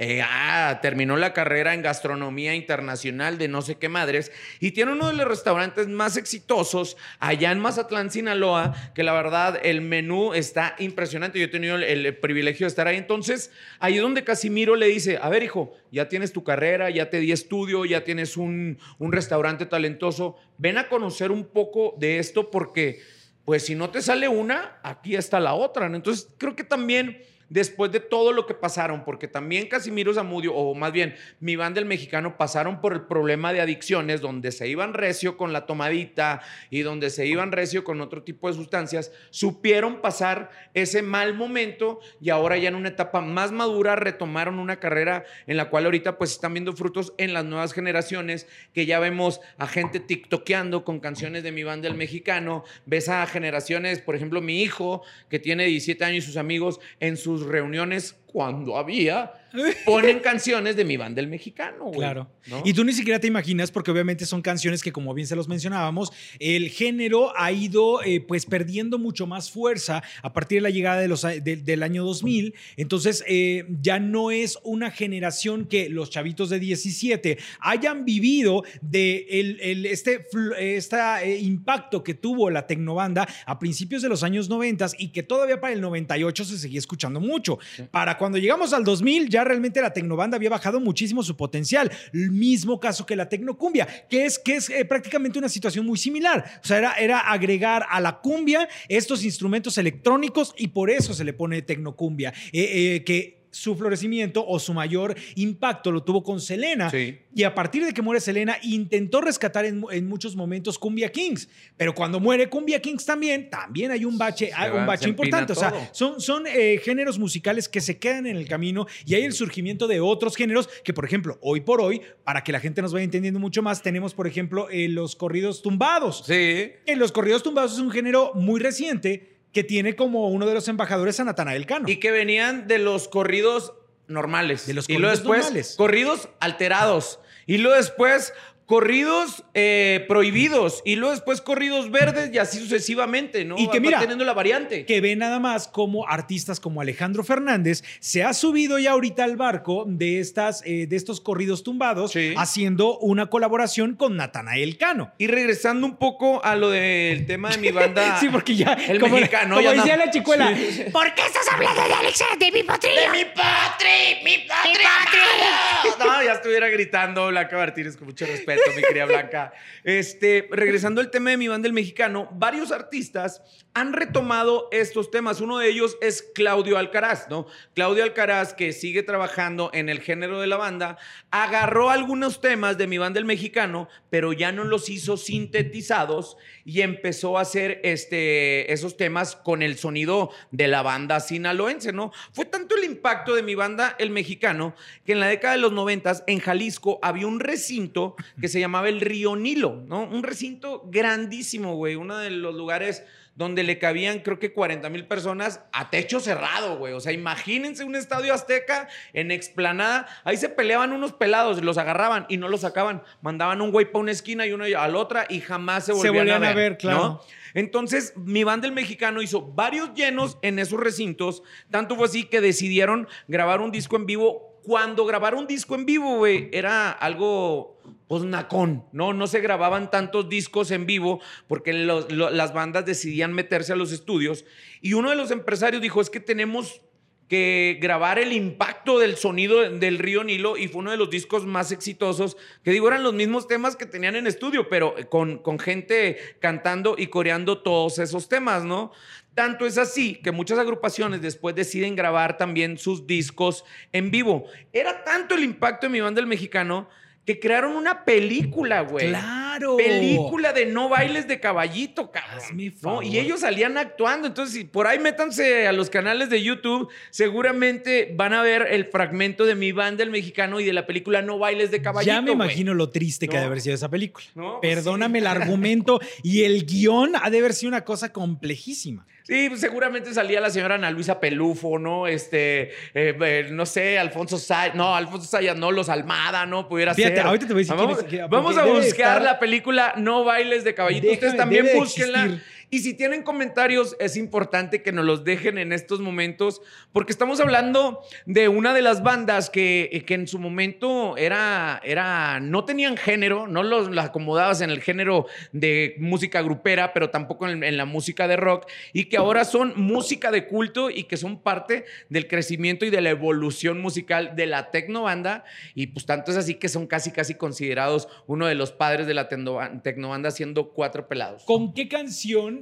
Eh, 0.00 0.22
ah, 0.22 0.78
terminó 0.80 1.16
la 1.16 1.32
carrera 1.32 1.74
en 1.74 1.82
gastronomía 1.82 2.54
internacional 2.54 3.36
de 3.36 3.48
no 3.48 3.62
sé 3.62 3.78
qué 3.78 3.88
madres 3.88 4.30
y 4.60 4.70
tiene 4.70 4.92
uno 4.92 5.08
de 5.08 5.14
los 5.14 5.26
restaurantes 5.26 5.88
más 5.88 6.16
exitosos 6.16 6.96
allá 7.18 7.50
en 7.50 7.58
Mazatlán, 7.58 8.12
Sinaloa, 8.12 8.92
que 8.94 9.02
la 9.02 9.12
verdad 9.12 9.58
el 9.60 9.80
menú 9.80 10.34
está 10.34 10.76
impresionante. 10.78 11.40
Yo 11.40 11.46
he 11.46 11.48
tenido 11.48 11.76
el, 11.76 12.16
privilegio 12.18 12.64
de 12.64 12.68
estar 12.68 12.86
ahí. 12.86 12.96
Entonces, 12.96 13.50
ahí 13.80 13.96
es 13.96 14.02
donde 14.02 14.22
Casimiro 14.22 14.76
le 14.76 14.86
dice, 14.86 15.18
a 15.20 15.28
ver 15.28 15.42
hijo, 15.42 15.74
ya 15.90 16.08
tienes 16.08 16.32
tu 16.32 16.44
carrera, 16.44 16.90
ya 16.90 17.10
te 17.10 17.18
di 17.18 17.32
estudio, 17.32 17.84
ya 17.84 18.04
tienes 18.04 18.36
un, 18.36 18.78
un 18.98 19.12
restaurante 19.12 19.66
talentoso, 19.66 20.36
ven 20.58 20.78
a 20.78 20.88
conocer 20.88 21.32
un 21.32 21.44
poco 21.44 21.96
de 21.98 22.20
esto 22.20 22.52
porque, 22.52 23.00
pues 23.44 23.66
si 23.66 23.74
no 23.74 23.90
te 23.90 24.00
sale 24.00 24.28
una, 24.28 24.78
aquí 24.84 25.16
está 25.16 25.40
la 25.40 25.54
otra. 25.54 25.86
Entonces, 25.86 26.28
creo 26.38 26.54
que 26.54 26.64
también 26.64 27.20
después 27.48 27.92
de 27.92 28.00
todo 28.00 28.32
lo 28.32 28.46
que 28.46 28.54
pasaron, 28.54 29.04
porque 29.04 29.28
también 29.28 29.68
Casimiro 29.68 30.12
Zamudio, 30.14 30.54
o 30.54 30.74
más 30.74 30.92
bien 30.92 31.14
mi 31.40 31.56
banda 31.56 31.80
el 31.80 31.86
mexicano, 31.86 32.36
pasaron 32.36 32.80
por 32.80 32.92
el 32.92 33.02
problema 33.02 33.52
de 33.52 33.60
adicciones, 33.60 34.20
donde 34.20 34.52
se 34.52 34.68
iban 34.68 34.94
recio 34.94 35.36
con 35.36 35.52
la 35.52 35.66
tomadita 35.66 36.40
y 36.70 36.82
donde 36.82 37.10
se 37.10 37.26
iban 37.26 37.52
recio 37.52 37.84
con 37.84 38.00
otro 38.00 38.22
tipo 38.22 38.48
de 38.48 38.54
sustancias, 38.54 39.12
supieron 39.30 40.00
pasar 40.00 40.50
ese 40.74 41.02
mal 41.02 41.34
momento 41.34 42.00
y 42.20 42.30
ahora 42.30 42.56
ya 42.56 42.68
en 42.68 42.74
una 42.74 42.88
etapa 42.88 43.20
más 43.20 43.52
madura 43.52 43.96
retomaron 43.96 44.58
una 44.58 44.80
carrera 44.80 45.24
en 45.46 45.56
la 45.56 45.70
cual 45.70 45.84
ahorita 45.86 46.18
pues 46.18 46.32
están 46.32 46.54
viendo 46.54 46.72
frutos 46.74 47.14
en 47.18 47.32
las 47.32 47.44
nuevas 47.44 47.72
generaciones, 47.72 48.46
que 48.72 48.86
ya 48.86 48.98
vemos 48.98 49.40
a 49.56 49.66
gente 49.66 50.00
tiktokeando 50.00 50.84
con 50.84 51.00
canciones 51.00 51.42
de 51.42 51.52
mi 51.52 51.62
banda 51.62 51.88
el 51.88 51.94
mexicano, 51.94 52.64
ves 52.86 53.08
a 53.08 53.26
generaciones, 53.26 54.00
por 54.00 54.14
ejemplo, 54.14 54.40
mi 54.40 54.62
hijo 54.62 55.02
que 55.28 55.38
tiene 55.38 55.64
17 55.66 56.04
años 56.04 56.24
y 56.24 56.26
sus 56.26 56.36
amigos 56.36 56.80
en 57.00 57.16
sus 57.16 57.37
reuniones 57.42 58.16
cuando 58.32 58.76
había, 58.76 59.32
ponen 59.86 60.20
canciones 60.20 60.76
de 60.76 60.84
mi 60.84 60.96
banda 60.96 61.20
el 61.20 61.28
mexicano. 61.28 61.90
claro. 61.90 62.28
Y 62.64 62.72
tú 62.72 62.84
ni 62.84 62.92
siquiera 62.92 63.18
te 63.18 63.26
imaginas, 63.26 63.70
porque 63.70 63.90
obviamente 63.90 64.26
son 64.26 64.42
canciones 64.42 64.82
que, 64.82 64.92
como 64.92 65.14
bien 65.14 65.26
se 65.26 65.36
los 65.36 65.48
mencionábamos, 65.48 66.12
el 66.38 66.70
género 66.70 67.32
ha 67.36 67.52
ido 67.52 68.02
eh, 68.02 68.20
pues 68.20 68.46
perdiendo 68.46 68.98
mucho 68.98 69.26
más 69.26 69.50
fuerza 69.50 70.02
a 70.22 70.32
partir 70.32 70.58
de 70.58 70.62
la 70.62 70.70
llegada 70.70 71.00
de 71.00 71.08
los, 71.08 71.22
del 71.22 71.82
año 71.82 72.04
2000. 72.04 72.54
Entonces, 72.76 73.24
eh, 73.26 73.66
ya 73.80 73.98
no 73.98 74.30
es 74.30 74.58
una 74.62 74.90
generación 74.90 75.66
que 75.66 75.88
los 75.88 76.10
chavitos 76.10 76.50
de 76.50 76.58
17 76.58 77.38
hayan 77.60 78.04
vivido 78.04 78.64
de 78.80 79.26
el, 79.30 79.86
este, 79.86 80.26
eh, 80.58 81.38
impacto 81.42 82.04
que 82.04 82.14
tuvo 82.14 82.50
la 82.50 82.66
tecnobanda 82.66 83.26
a 83.46 83.58
principios 83.58 84.02
de 84.02 84.08
los 84.08 84.22
años 84.22 84.48
90 84.48 84.78
y 84.98 85.08
que 85.08 85.22
todavía 85.22 85.60
para 85.60 85.72
el 85.72 85.80
98 85.80 86.44
se 86.44 86.58
seguía 86.58 86.78
escuchando 86.78 87.20
mucho. 87.20 87.58
Para 87.90 88.17
cuando 88.18 88.38
llegamos 88.38 88.72
al 88.72 88.84
2000, 88.84 89.28
ya 89.28 89.44
realmente 89.44 89.80
la 89.80 89.92
tecnobanda 89.92 90.36
había 90.36 90.50
bajado 90.50 90.80
muchísimo 90.80 91.22
su 91.22 91.36
potencial. 91.36 91.90
El 92.12 92.30
mismo 92.30 92.80
caso 92.80 93.06
que 93.06 93.16
la 93.16 93.28
tecnocumbia, 93.28 93.86
que 94.08 94.24
es, 94.24 94.38
que 94.38 94.56
es 94.56 94.70
eh, 94.70 94.84
prácticamente 94.84 95.38
una 95.38 95.48
situación 95.48 95.86
muy 95.86 95.98
similar. 95.98 96.44
O 96.62 96.66
sea, 96.66 96.92
era, 96.94 97.20
agregar 97.20 97.86
a 97.88 98.00
la 98.00 98.20
cumbia 98.20 98.68
estos 98.88 99.24
instrumentos 99.24 99.78
electrónicos 99.78 100.54
y 100.56 100.68
por 100.68 100.90
eso 100.90 101.14
se 101.14 101.24
le 101.24 101.32
pone 101.32 101.62
tecnocumbia. 101.62 102.32
Eh, 102.52 102.96
eh, 102.96 103.04
que 103.04 103.37
su 103.50 103.76
florecimiento 103.76 104.44
o 104.46 104.58
su 104.58 104.74
mayor 104.74 105.14
impacto 105.36 105.90
lo 105.90 106.02
tuvo 106.02 106.22
con 106.22 106.40
Selena. 106.40 106.90
Y 107.34 107.42
a 107.44 107.54
partir 107.54 107.84
de 107.84 107.92
que 107.92 108.02
muere 108.02 108.20
Selena, 108.20 108.56
intentó 108.62 109.20
rescatar 109.20 109.64
en, 109.64 110.08
muchos 110.08 110.36
momentos 110.36 110.78
Cumbia 110.78 111.10
Kings. 111.10 111.48
Pero 111.76 111.94
cuando 111.94 112.20
muere 112.20 112.48
Cumbia 112.48 112.80
Kings 112.80 113.04
también, 113.04 113.50
también 113.50 113.90
hay 113.90 114.04
un 114.04 114.18
bache, 114.18 114.50
un 114.74 114.86
bache 114.86 115.08
importante. 115.08 115.52
O 115.52 115.56
sea, 115.56 115.90
son, 115.92 116.20
son 116.20 116.46
eh, 116.46 116.80
géneros 116.82 117.18
musicales 117.18 117.68
que 117.68 117.80
se 117.80 117.98
quedan 117.98 118.26
en 118.26 118.36
el 118.36 118.48
camino 118.48 118.86
y 119.06 119.14
hay 119.14 119.24
el 119.24 119.32
surgimiento 119.32 119.86
de 119.86 120.00
otros 120.00 120.36
géneros 120.36 120.68
que, 120.84 120.92
por 120.92 121.04
ejemplo, 121.04 121.38
hoy 121.42 121.60
por 121.60 121.80
hoy, 121.80 122.02
para 122.24 122.42
que 122.42 122.52
la 122.52 122.60
gente 122.60 122.82
nos 122.82 122.92
vaya 122.92 123.04
entendiendo 123.04 123.40
mucho 123.40 123.62
más, 123.62 123.82
tenemos, 123.82 124.14
por 124.14 124.26
ejemplo, 124.26 124.68
eh, 124.70 124.88
los 124.88 125.16
corridos 125.16 125.62
tumbados. 125.62 126.24
Sí. 126.26 126.72
En 126.86 126.98
los 126.98 127.12
corridos 127.12 127.42
tumbados 127.42 127.72
es 127.72 127.78
un 127.78 127.90
género 127.90 128.32
muy 128.34 128.60
reciente 128.60 129.37
que 129.52 129.64
tiene 129.64 129.96
como 129.96 130.28
uno 130.28 130.46
de 130.46 130.54
los 130.54 130.68
embajadores 130.68 131.18
a 131.20 131.24
Natanael 131.24 131.66
Cano. 131.66 131.88
Y 131.88 131.96
que 131.96 132.10
venían 132.10 132.66
de 132.68 132.78
los 132.78 133.08
corridos 133.08 133.72
normales. 134.06 134.66
De 134.66 134.74
los 134.74 134.86
corridos 134.86 135.12
y 135.12 135.16
después, 135.16 135.40
normales. 135.40 135.74
Corridos 135.76 136.28
alterados. 136.40 137.20
Y 137.46 137.58
luego 137.58 137.76
después 137.76 138.32
corridos 138.68 139.44
eh, 139.54 140.04
prohibidos 140.08 140.82
y 140.84 140.96
luego 140.96 141.14
después 141.14 141.40
corridos 141.40 141.90
verdes 141.90 142.30
y 142.34 142.36
así 142.36 142.58
sucesivamente, 142.58 143.46
¿no? 143.46 143.56
Y 143.56 143.66
que 143.70 143.80
mira, 143.80 143.98
teniendo 143.98 144.26
la 144.26 144.34
variante. 144.34 144.84
Que 144.84 145.00
ve 145.00 145.16
nada 145.16 145.40
más 145.40 145.68
como 145.68 146.06
artistas 146.06 146.60
como 146.60 146.82
Alejandro 146.82 147.24
Fernández 147.24 147.82
se 147.98 148.22
ha 148.24 148.34
subido 148.34 148.78
ya 148.78 148.90
ahorita 148.90 149.24
al 149.24 149.38
barco 149.38 149.84
de, 149.86 150.20
estas, 150.20 150.62
eh, 150.66 150.86
de 150.86 150.96
estos 150.96 151.22
corridos 151.22 151.62
tumbados 151.62 152.12
haciendo 152.36 152.98
una 152.98 153.30
colaboración 153.30 153.94
con 153.94 154.16
Natanael 154.16 154.76
Cano. 154.76 155.12
Y 155.16 155.28
regresando 155.28 155.86
un 155.86 155.96
poco 155.96 156.44
a 156.44 156.54
lo 156.54 156.68
del 156.68 157.24
tema 157.24 157.48
de 157.48 157.56
mi 157.56 157.70
banda. 157.70 158.18
sí, 158.20 158.28
porque 158.28 158.54
ya. 158.54 158.74
El 158.74 159.00
mexicano. 159.00 159.56
Como 159.56 159.70
decía 159.70 159.96
la 159.96 160.10
chicuela. 160.10 160.54
¿Por 160.92 161.14
qué 161.14 161.22
estás 161.22 161.48
hablando 161.50 161.82
de 161.88 161.94
Alexa, 161.94 162.26
de 162.38 162.52
mi 162.52 162.62
patria? 162.64 163.00
¡De 163.00 163.08
mi 163.16 163.24
patria! 163.24 164.22
¡Mi 164.22 164.46
patria! 164.46 165.98
No, 165.98 166.22
ya 166.22 166.32
estuviera 166.32 166.68
gritando 166.68 167.28
Blanca 167.28 167.56
Martínez 167.56 167.96
con 167.96 168.08
mucho 168.08 168.26
respeto 168.26 168.57
mi 168.76 168.82
querida 168.82 169.04
Blanca. 169.06 169.52
Este, 169.84 170.48
regresando 170.50 171.00
al 171.00 171.10
tema 171.10 171.30
de 171.30 171.36
mi 171.36 171.48
banda 171.48 171.68
el 171.68 171.74
mexicano, 171.74 172.28
varios 172.32 172.72
artistas 172.72 173.42
han 173.80 173.92
retomado 173.92 174.68
estos 174.72 175.10
temas. 175.10 175.40
Uno 175.40 175.58
de 175.58 175.68
ellos 175.68 175.96
es 176.00 176.22
Claudio 176.22 176.78
Alcaraz, 176.78 177.28
¿no? 177.30 177.46
Claudio 177.74 178.02
Alcaraz, 178.02 178.52
que 178.52 178.72
sigue 178.72 179.02
trabajando 179.02 179.70
en 179.72 179.88
el 179.88 180.00
género 180.00 180.40
de 180.40 180.46
la 180.48 180.56
banda, 180.56 180.98
agarró 181.30 181.90
algunos 181.90 182.40
temas 182.40 182.76
de 182.76 182.86
mi 182.86 182.98
banda 182.98 183.20
el 183.20 183.24
mexicano, 183.24 183.88
pero 184.10 184.32
ya 184.32 184.50
no 184.52 184.64
los 184.64 184.88
hizo 184.88 185.16
sintetizados 185.16 186.36
y 186.64 186.82
empezó 186.82 187.38
a 187.38 187.42
hacer 187.42 187.80
este, 187.84 188.72
esos 188.72 188.96
temas 188.96 189.36
con 189.36 189.62
el 189.62 189.78
sonido 189.78 190.30
de 190.50 190.68
la 190.68 190.82
banda 190.82 191.20
sinaloense, 191.20 191.92
¿no? 191.92 192.12
Fue 192.32 192.44
tanto 192.44 192.76
el 192.76 192.84
impacto 192.84 193.34
de 193.34 193.42
mi 193.42 193.54
banda 193.54 193.94
el 193.98 194.10
mexicano 194.10 194.74
que 195.06 195.12
en 195.12 195.20
la 195.20 195.28
década 195.28 195.54
de 195.54 195.60
los 195.60 195.72
noventas 195.72 196.24
en 196.26 196.40
Jalisco 196.40 196.98
había 197.02 197.26
un 197.26 197.40
recinto 197.40 198.16
que 198.40 198.48
se 198.48 198.60
llamaba 198.60 198.88
el 198.88 199.00
Río 199.00 199.36
Nilo, 199.36 199.82
¿no? 199.86 200.02
Un 200.02 200.22
recinto 200.22 200.82
grandísimo, 200.90 201.76
güey, 201.76 201.94
uno 201.94 202.18
de 202.18 202.30
los 202.30 202.54
lugares 202.54 203.04
donde 203.38 203.62
le 203.62 203.78
cabían 203.78 204.18
creo 204.18 204.40
que 204.40 204.52
40 204.52 204.90
mil 204.90 205.06
personas 205.06 205.60
a 205.72 205.90
techo 205.90 206.18
cerrado, 206.18 206.76
güey. 206.76 206.92
O 206.92 206.98
sea, 206.98 207.12
imagínense 207.12 207.84
un 207.84 207.94
estadio 207.94 208.34
azteca 208.34 208.88
en 209.12 209.30
explanada. 209.30 210.08
Ahí 210.24 210.36
se 210.36 210.48
peleaban 210.48 210.92
unos 210.92 211.12
pelados, 211.12 211.62
los 211.62 211.78
agarraban 211.78 212.26
y 212.28 212.36
no 212.36 212.48
los 212.48 212.62
sacaban. 212.62 213.04
Mandaban 213.22 213.60
un 213.60 213.70
güey 213.70 213.86
para 213.86 214.00
una 214.00 214.10
esquina 214.10 214.44
y 214.44 214.52
uno 214.52 214.64
a 214.64 214.88
la 214.88 214.98
otra 214.98 215.24
y 215.28 215.40
jamás 215.40 215.86
se 215.86 215.92
volvían, 215.92 216.42
a, 216.42 216.52
ver, 216.52 216.78
claro. 216.78 217.22
Entonces, 217.54 218.12
mi 218.16 218.42
banda 218.42 218.66
el 218.66 218.74
mexicano 218.74 219.22
hizo 219.22 219.42
varios 219.42 219.94
llenos 219.94 220.36
en 220.42 220.58
esos 220.58 220.80
recintos. 220.80 221.44
Tanto 221.70 221.94
fue 221.94 222.06
así 222.06 222.24
que 222.24 222.40
decidieron 222.40 223.06
grabar 223.28 223.60
un 223.60 223.70
disco 223.70 223.94
en 223.94 224.06
vivo. 224.06 224.58
Cuando 224.64 225.06
grabar 225.06 225.36
un 225.36 225.46
disco 225.46 225.76
en 225.76 225.86
vivo, 225.86 226.16
güey, 226.16 226.50
era 226.52 226.90
algo 226.90 227.78
pues 228.08 228.22
nacón, 228.24 228.84
¿no? 228.92 229.12
No 229.12 229.26
se 229.26 229.40
grababan 229.40 229.90
tantos 229.90 230.28
discos 230.28 230.70
en 230.70 230.86
vivo 230.86 231.20
porque 231.46 231.72
las 231.72 232.54
bandas 232.54 232.86
decidían 232.86 233.34
meterse 233.34 233.74
a 233.74 233.76
los 233.76 233.92
estudios. 233.92 234.44
Y 234.80 234.94
uno 234.94 235.10
de 235.10 235.16
los 235.16 235.30
empresarios 235.30 235.82
dijo, 235.82 236.00
es 236.00 236.08
que 236.08 236.18
tenemos 236.18 236.80
que 237.28 237.78
grabar 237.80 238.18
el 238.18 238.32
impacto 238.32 238.98
del 238.98 239.16
sonido 239.16 239.60
del 239.70 239.98
río 239.98 240.24
Nilo 240.24 240.56
y 240.56 240.66
fue 240.66 240.80
uno 240.80 240.90
de 240.90 240.96
los 240.96 241.10
discos 241.10 241.44
más 241.44 241.70
exitosos, 241.72 242.38
que 242.64 242.70
digo, 242.70 242.88
eran 242.88 243.02
los 243.02 243.12
mismos 243.12 243.46
temas 243.46 243.76
que 243.76 243.84
tenían 243.84 244.16
en 244.16 244.26
estudio, 244.26 244.70
pero 244.70 244.94
con, 245.10 245.38
con 245.38 245.58
gente 245.58 246.16
cantando 246.40 246.94
y 246.96 247.08
coreando 247.08 247.58
todos 247.58 247.98
esos 247.98 248.30
temas, 248.30 248.64
¿no? 248.64 248.92
Tanto 249.34 249.66
es 249.66 249.76
así 249.76 250.14
que 250.16 250.32
muchas 250.32 250.58
agrupaciones 250.58 251.20
después 251.20 251.54
deciden 251.54 251.94
grabar 251.94 252.38
también 252.38 252.78
sus 252.78 253.06
discos 253.06 253.64
en 253.92 254.10
vivo. 254.10 254.46
Era 254.72 255.04
tanto 255.04 255.34
el 255.34 255.44
impacto 255.44 255.86
de 255.86 255.92
mi 255.92 256.00
banda 256.00 256.22
el 256.22 256.26
mexicano 256.26 256.88
que 257.28 257.38
crearon 257.38 257.76
una 257.76 258.06
película, 258.06 258.80
güey. 258.80 259.08
Claro. 259.08 259.76
Película 259.76 260.54
de 260.54 260.64
no 260.64 260.88
bailes 260.88 261.28
de 261.28 261.38
caballito, 261.38 262.10
cabrón. 262.10 263.04
Y 263.04 263.18
ellos 263.18 263.40
salían 263.40 263.76
actuando. 263.76 264.28
Entonces, 264.28 264.64
por 264.64 264.86
ahí 264.86 264.98
métanse 264.98 265.66
a 265.66 265.72
los 265.72 265.90
canales 265.90 266.30
de 266.30 266.42
YouTube, 266.42 266.88
seguramente 267.10 268.14
van 268.16 268.32
a 268.32 268.40
ver 268.40 268.68
el 268.70 268.86
fragmento 268.86 269.44
de 269.44 269.56
mi 269.56 269.72
banda 269.72 270.02
el 270.02 270.10
mexicano 270.10 270.58
y 270.58 270.64
de 270.64 270.72
la 270.72 270.86
película 270.86 271.20
No 271.20 271.38
bailes 271.38 271.70
de 271.70 271.82
caballito. 271.82 272.14
Ya 272.14 272.22
me 272.22 272.32
imagino 272.32 272.72
lo 272.72 272.88
triste 272.88 273.28
que 273.28 273.36
ha 273.36 273.40
de 273.40 273.46
haber 273.46 273.60
sido 273.60 273.74
esa 273.74 273.90
película. 273.90 274.24
Perdóname 274.62 275.18
el 275.18 275.26
argumento 275.26 276.00
y 276.22 276.44
el 276.44 276.64
guion 276.64 277.12
ha 277.14 277.28
de 277.28 277.40
haber 277.40 277.52
sido 277.52 277.68
una 277.68 277.84
cosa 277.84 278.10
complejísima. 278.10 279.06
Sí, 279.28 279.50
pues 279.50 279.60
seguramente 279.60 280.14
salía 280.14 280.40
la 280.40 280.48
señora 280.48 280.76
Ana 280.76 280.90
Luisa 280.90 281.20
Pelufo, 281.20 281.78
¿no? 281.78 282.06
Este, 282.06 282.70
eh, 282.94 283.14
eh, 283.20 283.48
no 283.50 283.66
sé, 283.66 283.98
Alfonso 283.98 284.38
Sayas, 284.38 284.74
no, 284.74 284.96
Alfonso 284.96 285.28
Sayas, 285.28 285.54
no, 285.54 285.70
los 285.70 285.90
Almada, 285.90 286.46
¿no? 286.46 286.66
Pudiera 286.66 286.94
ser. 286.94 287.20
ahorita 287.20 287.46
te 287.46 287.52
voy 287.52 287.60
a 287.60 287.64
decir 287.64 287.76
Vamos, 287.76 288.30
vamos 288.30 288.56
a 288.56 288.64
buscar 288.64 289.20
la 289.20 289.38
película 289.38 289.92
No 289.98 290.24
Bailes 290.24 290.64
de 290.64 290.74
Caballito. 290.74 291.12
Ustedes 291.12 291.36
también 291.36 291.68
búsquenla. 291.74 292.40
Y 292.70 292.80
si 292.80 292.92
tienen 292.92 293.22
comentarios, 293.22 293.96
es 293.98 294.16
importante 294.16 294.82
que 294.82 294.92
nos 294.92 295.04
los 295.04 295.24
dejen 295.24 295.56
en 295.56 295.72
estos 295.72 296.00
momentos, 296.00 296.60
porque 296.92 297.12
estamos 297.12 297.40
hablando 297.40 298.02
de 298.26 298.48
una 298.48 298.74
de 298.74 298.82
las 298.82 299.02
bandas 299.02 299.48
que, 299.48 299.88
eh, 299.90 300.04
que 300.04 300.14
en 300.14 300.28
su 300.28 300.38
momento 300.38 301.16
era, 301.16 301.80
era, 301.82 302.40
no 302.40 302.66
tenían 302.66 302.98
género, 302.98 303.46
no 303.46 303.62
los 303.62 303.96
acomodabas 303.96 304.60
en 304.60 304.68
el 304.68 304.82
género 304.82 305.26
de 305.52 305.96
música 305.98 306.42
grupera, 306.42 306.92
pero 306.92 307.08
tampoco 307.08 307.48
en, 307.48 307.76
la 307.76 307.84
música 307.86 308.28
de 308.28 308.36
rock, 308.36 308.68
y 308.92 309.06
que 309.06 309.16
ahora 309.16 309.44
son 309.44 309.72
música 309.76 310.30
de 310.30 310.46
culto 310.46 310.90
y 310.90 311.04
que 311.04 311.16
son 311.16 311.40
parte 311.40 311.86
del 312.10 312.28
crecimiento 312.28 312.84
y 312.84 312.90
de 312.90 313.00
la 313.00 313.10
evolución 313.10 313.80
musical 313.80 314.36
de 314.36 314.46
la 314.46 314.70
tecnobanda, 314.70 315.44
y 315.74 315.86
pues 315.88 316.04
tanto 316.04 316.32
es 316.32 316.36
así 316.36 316.54
que 316.54 316.68
son 316.68 316.86
casi, 316.86 317.12
casi 317.12 317.34
considerados 317.34 318.08
uno 318.26 318.46
de 318.46 318.54
los 318.54 318.72
padres 318.72 319.06
de 319.06 319.14
la 319.14 319.28
tecnobanda, 319.28 320.30
siendo 320.30 320.70
cuatro 320.70 321.08
pelados. 321.08 321.44
¿Con 321.44 321.72
qué 321.72 321.88
canción 321.88 322.57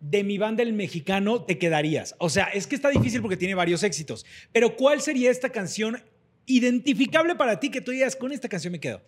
de 0.00 0.24
mi 0.24 0.38
banda 0.38 0.62
el 0.62 0.72
mexicano 0.72 1.42
te 1.44 1.58
quedarías? 1.58 2.14
O 2.18 2.28
sea, 2.28 2.46
es 2.46 2.66
que 2.66 2.74
está 2.74 2.88
difícil 2.88 3.20
porque 3.20 3.36
tiene 3.36 3.54
varios 3.54 3.82
éxitos, 3.82 4.26
pero 4.52 4.76
¿cuál 4.76 5.00
sería 5.00 5.30
esta 5.30 5.50
canción 5.50 6.02
identificable 6.46 7.34
para 7.36 7.60
ti 7.60 7.70
que 7.70 7.80
tú 7.80 7.92
digas, 7.92 8.16
con 8.16 8.32
esta 8.32 8.48
canción 8.48 8.72
me 8.72 8.80
quedo? 8.80 9.02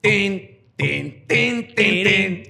Tin, 0.00 0.60
tin, 0.76 1.26
tin, 1.26 1.74
tin. 1.74 2.46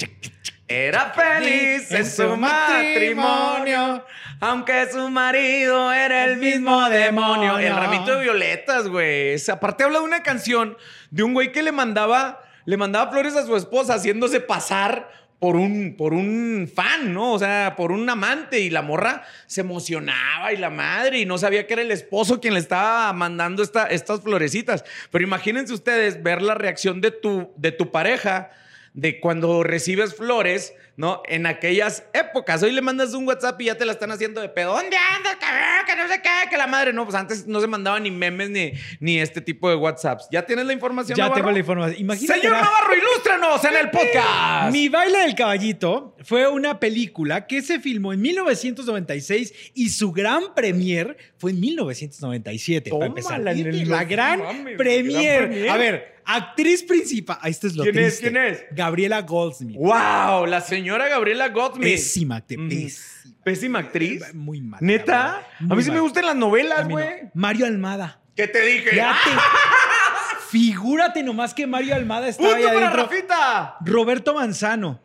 Era 0.66 1.12
feliz 1.12 1.90
en 1.92 2.07
su 2.07 2.37
matrimonio, 2.37 4.05
aunque 4.40 4.87
su 4.90 5.11
marido 5.11 5.92
era 5.92 6.24
el 6.24 6.38
mismo 6.38 6.88
demonio. 6.88 7.59
El 7.59 7.74
ramito 7.77 8.16
de 8.16 8.24
violetas, 8.24 8.88
güey. 8.88 9.37
Aparte 9.53 9.85
habla 9.85 9.98
de 9.98 10.05
una 10.07 10.22
canción 10.22 10.77
de 11.11 11.22
un 11.22 11.35
güey 11.35 11.53
que 11.53 11.62
le 11.62 11.70
mandaba, 11.70 12.42
le 12.64 12.79
mandaba 12.79 13.11
flores 13.11 13.37
a 13.37 13.44
su 13.44 13.55
esposa 13.57 13.94
haciéndose 13.94 14.40
pasar 14.40 15.11
por 15.38 15.56
un, 15.56 15.94
por 15.96 16.14
un 16.14 16.70
fan, 16.74 17.12
¿no? 17.12 17.32
O 17.32 17.38
sea, 17.38 17.74
por 17.76 17.92
un 17.92 18.08
amante. 18.08 18.60
Y 18.60 18.70
la 18.70 18.82
morra 18.82 19.22
se 19.46 19.60
emocionaba 19.60 20.52
y 20.52 20.56
la 20.56 20.70
madre 20.70 21.18
y 21.20 21.26
no 21.26 21.36
sabía 21.38 21.66
que 21.66 21.74
era 21.74 21.82
el 21.82 21.90
esposo 21.90 22.40
quien 22.40 22.54
le 22.54 22.60
estaba 22.60 23.12
mandando 23.12 23.62
esta- 23.62 23.86
estas 23.86 24.22
florecitas. 24.22 24.84
Pero 25.10 25.24
imagínense 25.24 25.72
ustedes 25.74 26.22
ver 26.22 26.40
la 26.42 26.54
reacción 26.54 27.00
de 27.00 27.10
tu, 27.10 27.52
de 27.56 27.72
tu 27.72 27.90
pareja 27.92 28.50
de 28.94 29.18
cuando 29.20 29.62
recibes 29.64 30.14
flores, 30.14 30.72
¿no? 30.96 31.22
En 31.26 31.46
aquellas 31.46 32.04
épocas. 32.12 32.62
Hoy 32.62 32.72
le 32.72 32.80
mandas 32.83 33.14
un 33.14 33.26
WhatsApp 33.26 33.61
y 33.61 33.64
ya 33.66 33.76
te 33.76 33.85
la 33.85 33.92
están 33.92 34.11
haciendo 34.11 34.40
de 34.40 34.48
pedo. 34.48 34.74
¿Dónde 34.74 34.96
andas, 34.96 35.37
cabrón? 35.37 35.87
Que 35.87 35.96
no 35.96 36.09
sé 36.09 36.20
qué, 36.22 36.50
que 36.50 36.57
la 36.57 36.66
madre. 36.66 36.92
No, 36.92 37.04
pues 37.04 37.14
antes 37.16 37.46
no 37.46 37.61
se 37.61 37.66
mandaban 37.66 38.02
ni 38.04 38.11
memes 38.11 38.50
ni, 38.50 38.72
ni 39.00 39.18
este 39.18 39.40
tipo 39.40 39.68
de 39.68 39.76
WhatsApps. 39.76 40.28
¿Ya 40.30 40.46
tienes 40.46 40.66
la 40.66 40.72
información, 40.72 41.16
Ya 41.16 41.24
Navarro? 41.24 41.40
tengo 41.42 41.50
la 41.52 41.59
información. 41.59 42.00
Imagínate. 42.00 42.40
Señor 42.40 42.52
Navarro, 42.57 42.94
ilústranos 42.96 43.64
en 43.64 43.76
el 43.76 43.90
podcast. 43.92 44.72
Mi 44.72 44.88
baile 44.88 45.18
del 45.18 45.35
caballito 45.35 46.16
fue 46.22 46.48
una 46.48 46.78
película 46.80 47.46
que 47.46 47.61
se 47.62 47.80
filmó 47.80 48.12
en 48.12 48.20
1996 48.22 49.52
y 49.74 49.88
su 49.88 50.12
gran 50.12 50.54
premier 50.54 51.16
fue 51.38 51.50
en 51.50 51.61
1997. 51.61 52.90
para 52.90 53.07
empezar. 53.07 53.33
Tómala, 53.38 53.52
Fíjate, 53.52 53.72
nene, 53.72 53.87
la 53.87 54.04
gran 54.04 54.38
mames, 54.42 54.76
premier. 54.76 55.38
gran 55.38 55.50
premier. 55.50 55.70
A 55.70 55.76
ver, 55.76 56.14
actriz 56.24 56.83
principal. 56.83 57.38
Ahí 57.40 57.50
esto 57.50 57.66
es 57.66 57.76
lo 57.76 57.83
¿Quién 57.85 57.98
es? 57.98 58.20
¿Quién 58.20 58.37
es? 58.37 58.64
Gabriela 58.72 59.22
Goldsmith. 59.22 59.76
¡Wow! 59.76 60.46
La 60.46 60.61
señora 60.61 60.83
Gabriela 60.92 61.48
Gottmith. 61.48 61.84
Pésima, 61.84 62.36
actriz, 62.36 62.58
Ujú. 62.60 62.68
pésima. 62.68 63.44
Pésima 63.44 63.78
actriz. 63.80 64.34
Muy 64.34 64.60
mal. 64.60 64.80
¿Neta? 64.82 65.42
A 65.68 65.74
mí 65.74 65.82
sí 65.82 65.90
me 65.90 66.00
gustan 66.00 66.26
las 66.26 66.36
novelas, 66.36 66.88
güey. 66.88 67.30
Mario 67.34 67.66
Almada. 67.66 68.20
¿Qué 68.36 68.48
te 68.48 68.60
dije? 68.62 68.90
Fíjate. 68.90 69.30
Figúrate 70.50 71.22
nomás 71.22 71.52
que 71.54 71.66
Mario 71.66 71.94
Almada 71.94 72.28
estaba 72.28 72.54
ahí 72.54 72.62
¡Punto 72.62 72.74
para. 72.74 72.90
Rafita! 72.90 73.76
Roberto 73.84 74.34
Manzano. 74.34 75.00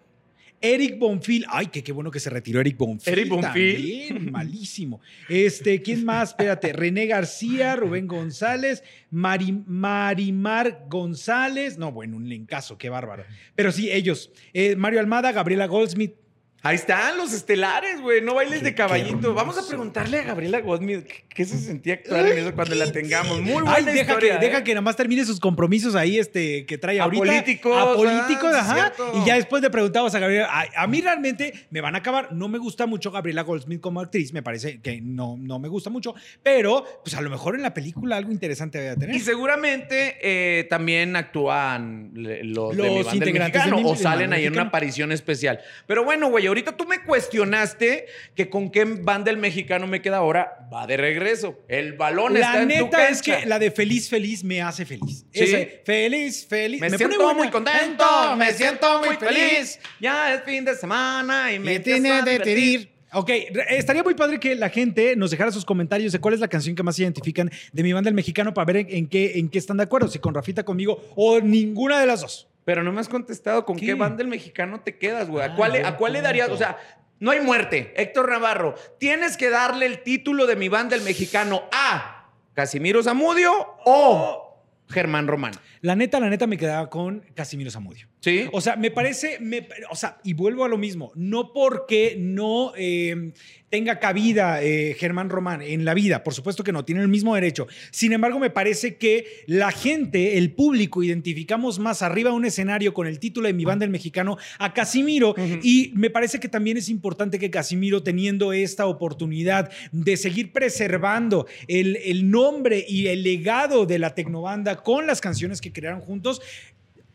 Eric 0.61 0.99
Bonfil. 0.99 1.45
Ay, 1.49 1.67
que 1.67 1.83
qué 1.83 1.91
bueno 1.91 2.11
que 2.11 2.19
se 2.19 2.29
retiró 2.29 2.59
Eric 2.59 2.77
Bonfil. 2.77 3.13
Eric 3.13 3.29
Bonfil. 3.29 3.73
también, 3.73 4.31
malísimo. 4.31 5.01
Este, 5.27 5.81
¿quién 5.81 6.03
más? 6.05 6.29
Espérate. 6.29 6.73
René 6.73 7.05
García, 7.07 7.75
Rubén 7.75 8.07
González, 8.07 8.83
Mari- 9.11 9.63
Marimar 9.65 10.85
González. 10.89 11.77
No, 11.77 11.91
bueno, 11.91 12.17
un 12.17 12.27
lencazo, 12.27 12.77
qué 12.77 12.89
bárbaro. 12.89 13.23
Pero 13.55 13.71
sí, 13.71 13.91
ellos. 13.91 14.31
Eh, 14.53 14.75
Mario 14.75 14.99
Almada, 14.99 15.31
Gabriela 15.31 15.67
Goldsmith. 15.67 16.13
Ahí 16.61 16.75
están 16.75 17.17
los 17.17 17.31
estelares, 17.33 18.01
güey. 18.01 18.21
No 18.21 18.33
bailes 18.35 18.59
Qué- 18.59 18.65
de 18.65 18.75
caballito. 18.75 19.33
Vamos 19.33 19.57
a 19.57 19.65
preguntarle 19.67 20.19
a 20.19 20.23
Gabriela 20.23 20.59
Gottmith 20.59 21.05
qué- 21.29 21.45
se 21.45 21.57
sentía 21.57 21.93
actuar 21.93 22.25
en 22.27 22.37
eso 22.39 22.53
cuando 22.53 22.75
la 22.75 22.91
tengamos. 22.91 23.39
Muy 23.41 23.53
buena 23.53 23.73
Ay, 23.75 23.85
deja, 23.85 24.01
historia, 24.01 24.39
que, 24.39 24.45
¿eh? 24.45 24.49
deja 24.49 24.63
que 24.63 24.73
nada 24.73 24.81
más 24.81 24.95
termine 24.97 25.23
sus 25.23 25.39
compromisos 25.39 25.95
ahí 25.95 26.19
este, 26.19 26.65
que 26.65 26.77
trae 26.77 26.99
ahorita. 26.99 27.23
Apolíticos, 27.23 27.77
Apolíticos, 27.81 28.51
ah, 28.53 28.91
sí, 28.95 29.01
ajá. 29.03 29.19
Y 29.21 29.25
ya 29.25 29.35
después 29.35 29.61
le 29.61 29.69
preguntamos 29.69 30.13
a 30.13 30.19
Gabriela. 30.19 30.49
A, 30.51 30.83
a 30.83 30.87
mí 30.87 30.99
realmente 30.99 31.53
me 31.69 31.79
van 31.79 31.95
a 31.95 31.99
acabar. 31.99 32.33
No 32.33 32.49
me 32.49 32.57
gusta 32.57 32.85
mucho 32.85 33.09
Gabriela 33.11 33.43
Goldsmith 33.43 33.79
como 33.79 34.01
actriz. 34.01 34.33
Me 34.33 34.43
parece 34.43 34.81
que 34.81 34.99
no, 35.01 35.37
no 35.39 35.59
me 35.59 35.69
gusta 35.69 35.89
mucho. 35.89 36.13
Pero, 36.43 36.83
pues 37.05 37.15
a 37.15 37.21
lo 37.21 37.29
mejor 37.29 37.55
en 37.55 37.61
la 37.61 37.73
película 37.73 38.17
algo 38.17 38.31
interesante 38.33 38.79
voy 38.79 38.87
a 38.87 38.95
tener. 38.95 39.15
Y 39.15 39.19
seguramente 39.21 40.17
eh, 40.21 40.65
también 40.69 41.15
actúan 41.15 42.11
los, 42.13 42.39
de 42.39 42.43
Los 42.43 42.75
mi 42.75 42.81
banda 43.03 43.11
el 43.11 43.17
integrantes 43.17 43.61
mexicano 43.65 43.89
o 43.89 43.95
salen 43.95 44.33
ahí 44.33 44.45
en 44.45 44.53
una 44.53 44.63
aparición 44.63 45.13
especial. 45.13 45.61
Pero 45.87 46.03
bueno, 46.03 46.29
güey, 46.29 46.48
ahorita 46.49 46.75
tú 46.75 46.85
me 46.85 47.03
cuestionaste 47.03 48.07
que 48.35 48.49
con 48.49 48.69
qué 48.69 48.83
banda 48.83 49.31
el 49.31 49.37
mexicano 49.37 49.87
me 49.87 50.01
queda 50.01 50.17
ahora. 50.17 50.67
Va 50.71 50.85
de 50.85 50.97
regreso. 50.97 51.59
El 51.67 51.93
balón 51.93 52.33
La 52.33 52.39
está 52.39 52.61
en 52.61 52.67
tu 52.67 52.85
neta 52.85 53.09
es 53.09 53.21
que 53.21 53.45
la 53.45 53.59
de 53.59 53.71
Feliz 53.71 54.09
Feliz 54.09 54.43
me 54.43 54.61
hace 54.61 54.85
feliz. 54.85 55.25
¿Sí? 55.31 55.43
Ese, 55.43 55.81
feliz, 55.85 56.45
feliz. 56.47 56.81
Me, 56.81 56.89
siento 56.89 57.33
muy 57.33 57.49
contento, 57.49 58.35
me 58.35 58.51
siento 58.53 58.99
muy 58.99 59.15
feliz. 59.15 59.79
Ya 59.99 60.33
es 60.33 60.43
fin 60.43 60.65
de 60.65 60.75
semana 60.75 61.51
y 61.53 61.59
me 61.59 61.65
Me 61.65 61.79
tiene 61.79 62.21
de 62.21 62.39
pedir. 62.39 62.99
Ok, 63.11 63.31
estaría 63.69 64.03
muy 64.03 64.13
padre 64.13 64.39
que 64.39 64.53
la 64.53 64.69
gente 64.69 65.15
nos 65.15 65.31
dejara 65.31 65.51
sus 65.51 65.65
comentarios 65.65 66.11
de 66.11 66.19
cuál 66.19 66.35
es 66.35 66.39
la 66.39 66.47
canción 66.47 66.75
que 66.75 66.83
más 66.83 66.99
identifican 66.99 67.49
de 67.71 67.83
mi 67.83 67.91
banda 67.91 68.07
el 68.09 68.13
mexicano 68.13 68.53
para 68.53 68.65
ver 68.65 68.77
en, 68.77 68.89
en 68.89 69.07
qué, 69.07 69.39
en 69.39 69.49
qué 69.49 69.57
están 69.57 69.77
de 69.77 69.83
acuerdo, 69.83 70.07
si 70.07 70.19
con 70.19 70.35
Rafita, 70.35 70.63
conmigo 70.63 71.01
o 71.15 71.39
ninguna 71.39 71.99
de 71.99 72.05
las 72.05 72.21
dos. 72.21 72.48
Pero 72.69 72.83
no 72.83 72.91
me 72.91 73.01
has 73.01 73.09
contestado 73.09 73.65
con 73.65 73.77
qué, 73.77 73.87
¿Qué? 73.87 73.93
banda 73.95 74.21
el 74.21 74.27
mexicano 74.27 74.79
te 74.81 74.95
quedas, 74.99 75.27
güey. 75.27 75.43
¿A 75.43 75.53
Ah, 75.53 75.55
cuál, 75.55 75.83
¿A 75.83 75.97
cuál 75.97 76.13
le 76.13 76.21
darías? 76.21 76.49
O 76.49 76.55
sea, 76.55 76.77
no 77.19 77.31
hay 77.31 77.41
muerte. 77.41 77.95
Héctor 77.97 78.29
Navarro, 78.29 78.75
tienes 78.99 79.37
que 79.37 79.49
darle 79.49 79.87
el 79.87 80.03
título 80.03 80.45
de 80.45 80.55
mi 80.55 80.69
banda 80.69 80.95
el 80.95 81.01
mexicano 81.01 81.63
a 81.71 82.29
Casimiro 82.53 83.01
Zamudio 83.01 83.51
o 83.85 84.63
Germán 84.87 85.27
Román. 85.27 85.53
La 85.81 85.95
neta, 85.95 86.19
la 86.19 86.29
neta 86.29 86.45
me 86.45 86.57
quedaba 86.59 86.91
con 86.91 87.21
Casimiro 87.33 87.71
Zamudio. 87.71 88.07
¿Sí? 88.21 88.45
O 88.51 88.59
sea, 88.59 88.75
me 88.75 88.91
parece, 88.91 89.39
me- 89.39 89.65
o 89.89 89.95
sea, 89.95 90.17
y 90.25 90.33
vuelvo 90.33 90.65
a 90.65 90.67
lo 90.67 90.77
mismo, 90.77 91.13
no 91.15 91.53
porque 91.53 92.17
no 92.19 92.73
eh, 92.75 93.31
tenga 93.69 93.99
cabida 93.99 94.61
eh, 94.61 94.93
Germán 94.99 95.29
Román 95.29 95.61
en 95.61 95.85
la 95.85 95.93
vida, 95.93 96.21
por 96.21 96.33
supuesto 96.33 96.61
que 96.65 96.73
no, 96.73 96.83
tiene 96.83 97.01
el 97.01 97.07
mismo 97.07 97.33
derecho. 97.35 97.67
Sin 97.91 98.11
embargo, 98.11 98.37
me 98.37 98.49
parece 98.49 98.97
que 98.97 99.25
la 99.47 99.71
gente, 99.71 100.37
el 100.37 100.51
público, 100.51 101.01
identificamos 101.01 101.79
más 101.79 102.01
arriba 102.01 102.31
de 102.31 102.35
un 102.35 102.43
escenario 102.43 102.93
con 102.93 103.07
el 103.07 103.19
título 103.19 103.47
de 103.47 103.53
mi 103.53 103.63
banda 103.63 103.85
el 103.85 103.91
mexicano 103.91 104.37
a 104.57 104.73
Casimiro 104.73 105.33
y 105.63 105.93
me 105.95 106.09
parece 106.09 106.41
que 106.41 106.49
también 106.49 106.75
es 106.75 106.89
importante 106.89 107.39
que 107.39 107.49
Casimiro, 107.49 108.03
teniendo 108.03 108.51
esta 108.51 108.85
oportunidad 108.85 109.71
de 109.93 110.17
seguir 110.17 110.51
preservando 110.51 111.47
el, 111.69 111.95
el 112.03 112.29
nombre 112.29 112.83
y 112.85 113.07
el 113.07 113.23
legado 113.23 113.85
de 113.85 113.97
la 113.99 114.13
Tecnobanda 114.13 114.75
con 114.83 115.07
las 115.07 115.21
canciones 115.21 115.61
que 115.61 115.71
crearon 115.71 116.01
juntos, 116.01 116.41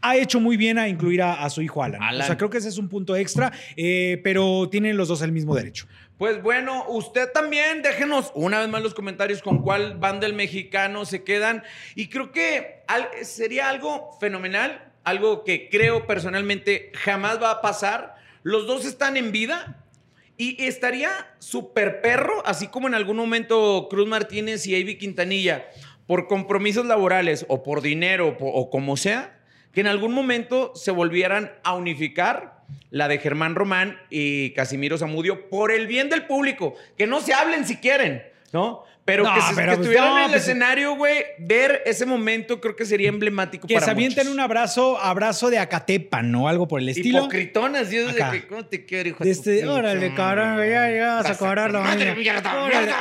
ha 0.05 0.17
hecho 0.17 0.38
muy 0.38 0.57
bien 0.57 0.79
a 0.79 0.88
incluir 0.88 1.23
a, 1.23 1.43
a 1.45 1.51
su 1.51 1.62
hijo 1.62 1.83
Alan. 1.83 2.03
Alan. 2.03 2.23
O 2.23 2.27
sea, 2.27 2.37
creo 2.37 2.51
que 2.51 2.59
ese 2.59 2.69
es 2.69 2.79
un 2.79 2.88
punto 2.88 3.17
extra, 3.17 3.53
eh, 3.77 4.21
pero 4.23 4.69
tienen 4.71 4.97
los 4.97 5.09
dos 5.09 5.23
el 5.23 5.33
mismo 5.33 5.55
derecho. 5.55 5.87
Pues 6.19 6.40
bueno, 6.43 6.85
usted 6.88 7.33
también 7.33 7.83
déjenos 7.83 8.31
una 8.35 8.61
vez 8.61 8.69
más 8.69 8.83
los 8.83 8.95
comentarios 8.95 9.43
con 9.43 9.62
cuál 9.62 9.97
banda 9.99 10.27
el 10.27 10.35
mexicano 10.35 11.05
se 11.05 11.25
quedan. 11.25 11.64
Y 11.97 12.09
creo 12.09 12.31
que 12.31 12.83
sería 13.23 13.69
algo 13.69 14.17
fenomenal, 14.21 14.93
algo 15.03 15.43
que 15.43 15.69
creo 15.69 16.07
personalmente 16.07 16.93
jamás 16.95 17.43
va 17.43 17.51
a 17.51 17.61
pasar. 17.61 18.14
Los 18.45 18.67
dos 18.67 18.85
están 18.85 19.17
en 19.17 19.33
vida 19.33 19.85
y 20.37 20.62
estaría 20.64 21.11
súper 21.40 22.01
perro, 22.01 22.43
así 22.47 22.69
como 22.69 22.87
en 22.88 22.95
algún 22.95 23.17
momento 23.17 23.88
Cruz 23.90 24.07
Martínez 24.07 24.67
y 24.67 24.81
Avi 24.81 24.97
Quintanilla, 24.99 25.67
por 26.07 26.27
compromisos 26.29 26.87
laborales 26.87 27.45
o 27.49 27.62
por 27.62 27.81
dinero 27.83 28.37
po- 28.37 28.53
o 28.53 28.71
como 28.71 28.97
sea, 28.97 29.34
que 29.75 29.81
en 29.81 29.87
algún 29.89 30.13
momento 30.13 30.73
se 30.75 30.91
volvieran 30.91 31.53
a 31.65 31.75
unificar 31.75 32.63
la 32.91 33.09
de 33.09 33.19
Germán 33.19 33.55
Román 33.55 33.99
y 34.09 34.51
Casimiro 34.51 34.97
Zamudio 34.97 35.51
por 35.51 35.73
el 35.73 35.87
bien 35.87 36.09
del 36.09 36.27
público. 36.27 36.75
Que 36.97 37.07
no 37.07 37.21
se 37.21 37.35
hablen 37.35 37.67
si 37.67 37.77
quieren, 37.77 38.23
¿no? 38.53 38.85
Pero 39.07 39.25
No, 39.25 39.35
que, 39.35 39.40
se- 39.43 39.55
pero 39.55 39.73
que 39.73 39.77
pues 39.77 39.88
estuvieran 39.88 40.09
no, 40.09 40.19
en 40.19 40.25
el 40.25 40.31
pues- 40.31 40.43
escenario, 40.43 40.97
güey, 40.97 41.17
ver 41.38 41.83
ese 41.85 42.07
momento 42.07 42.61
creo 42.61 42.75
que 42.75 42.87
sería 42.87 43.11
emblemático 43.11 43.69
Que 43.69 43.75
para 43.75 43.85
se 43.85 43.90
avienten 43.90 44.25
muchos. 44.25 44.35
un 44.35 44.40
abrazo, 44.40 44.99
abrazo 44.99 45.51
de 45.51 45.59
Acatepan, 45.59 46.33
¿no? 46.33 46.49
Algo 46.49 46.67
por 46.67 46.81
el 46.81 46.88
estilo. 46.88 47.19
Hipocritona, 47.19 47.85
¿sí? 47.85 47.97
De 47.99 48.14
que, 48.14 48.47
¿Cómo 48.47 48.64
te 48.64 48.87
quiero, 48.87 49.11
hijo 49.11 49.23
De 49.23 49.35
tu 49.35 49.38
este, 49.40 49.67
órale, 49.67 50.14
cabrón, 50.14 50.57
ya, 50.59 50.90
ya 50.90 51.14
vas 51.17 51.27
a 51.31 51.37
cobrar 51.37 51.71
la 51.71 51.81
Madre, 51.81 52.14
mierda, 52.14 52.67
mierda, 52.67 52.99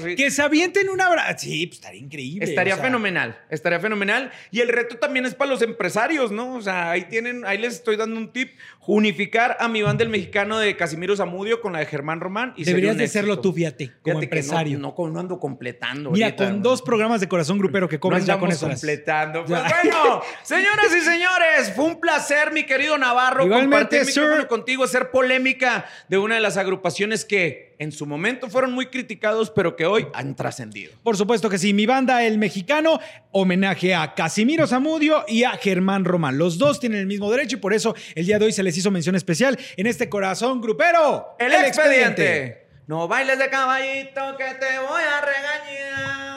mierda. 0.00 0.16
Que 0.16 0.30
se 0.30 0.40
avienten 0.42 0.88
un 0.88 1.00
abrazo. 1.02 1.38
Sí, 1.40 1.66
pues 1.66 1.78
estaría 1.80 2.00
increíble. 2.00 2.44
Estaría 2.46 2.74
o 2.74 2.76
sea. 2.78 2.86
fenomenal, 2.86 3.38
estaría 3.50 3.78
fenomenal. 3.78 4.30
Y 4.50 4.60
el 4.60 4.68
reto 4.68 4.96
también 4.96 5.26
es 5.26 5.34
para 5.34 5.50
los 5.50 5.60
empresarios, 5.60 6.32
¿no? 6.32 6.54
O 6.54 6.62
sea, 6.62 6.90
ahí 6.92 7.04
tienen, 7.04 7.44
ahí 7.44 7.58
les 7.58 7.74
estoy 7.74 7.96
dando 7.96 8.18
un 8.18 8.32
tip. 8.32 8.52
Unificar 8.92 9.56
a 9.60 9.68
mi 9.68 9.82
banda 9.82 10.02
el 10.02 10.10
mexicano 10.10 10.58
de 10.58 10.74
Casimiro 10.76 11.14
Zamudio 11.14 11.60
con 11.60 11.72
la 11.74 11.78
de 11.78 11.86
Germán 11.86 12.18
Román. 12.18 12.54
Y 12.56 12.64
Deberías 12.64 12.96
de 12.96 13.04
éxito. 13.04 13.40
tú, 13.40 13.52
fíjate, 13.52 13.86
como 13.86 13.94
Fíjate 14.02 14.04
que 14.04 14.16
no- 14.16 14.22
empresario. 14.22 14.78
No, 14.80 14.94
no 15.10 15.20
ando 15.20 15.38
completando. 15.38 16.10
Mira, 16.10 16.26
ahorita, 16.26 16.46
con 16.46 16.62
dos 16.62 16.82
programas 16.82 17.20
de 17.20 17.28
corazón 17.28 17.58
grupero 17.58 17.88
que 17.88 17.96
No 17.96 18.00
cobran 18.00 18.24
ya 18.24 18.38
con 18.38 18.50
eso. 18.50 18.66
completando. 18.68 19.44
Pues 19.44 19.60
bueno, 19.60 20.22
señoras 20.42 20.94
y 20.96 21.00
señores, 21.00 21.72
fue 21.74 21.84
un 21.84 22.00
placer, 22.00 22.52
mi 22.52 22.64
querido 22.64 22.96
Navarro, 22.96 23.44
Igualmente, 23.44 23.98
compartir 23.98 24.06
micrófono 24.06 24.40
sir. 24.42 24.46
contigo, 24.48 24.84
hacer 24.84 25.10
polémica 25.10 25.86
de 26.08 26.18
una 26.18 26.36
de 26.36 26.40
las 26.40 26.56
agrupaciones 26.56 27.24
que 27.24 27.74
en 27.78 27.92
su 27.92 28.04
momento 28.06 28.50
fueron 28.50 28.72
muy 28.72 28.86
criticados, 28.86 29.50
pero 29.50 29.74
que 29.74 29.86
hoy 29.86 30.06
han 30.12 30.36
trascendido. 30.36 30.92
Por 31.02 31.16
supuesto 31.16 31.48
que 31.48 31.56
sí, 31.56 31.72
mi 31.72 31.86
banda 31.86 32.22
El 32.24 32.36
Mexicano, 32.36 33.00
homenaje 33.32 33.94
a 33.94 34.14
Casimiro 34.14 34.66
Zamudio 34.66 35.24
y 35.26 35.44
a 35.44 35.52
Germán 35.52 36.04
Román. 36.04 36.36
Los 36.36 36.58
dos 36.58 36.78
tienen 36.78 37.00
el 37.00 37.06
mismo 37.06 37.30
derecho 37.30 37.56
y 37.56 37.60
por 37.60 37.72
eso 37.72 37.94
el 38.14 38.26
día 38.26 38.38
de 38.38 38.44
hoy 38.44 38.52
se 38.52 38.62
les 38.62 38.76
hizo 38.76 38.90
mención 38.90 39.16
especial 39.16 39.58
en 39.76 39.86
este 39.86 40.10
corazón 40.10 40.60
grupero. 40.60 41.36
El, 41.38 41.52
expediente. 41.54 42.69
No 42.90 43.06
bailes 43.06 43.38
de 43.38 43.48
caballito 43.48 44.36
que 44.36 44.52
te 44.54 44.78
voy 44.80 45.02
a 45.04 45.20
regañar. 45.20 46.29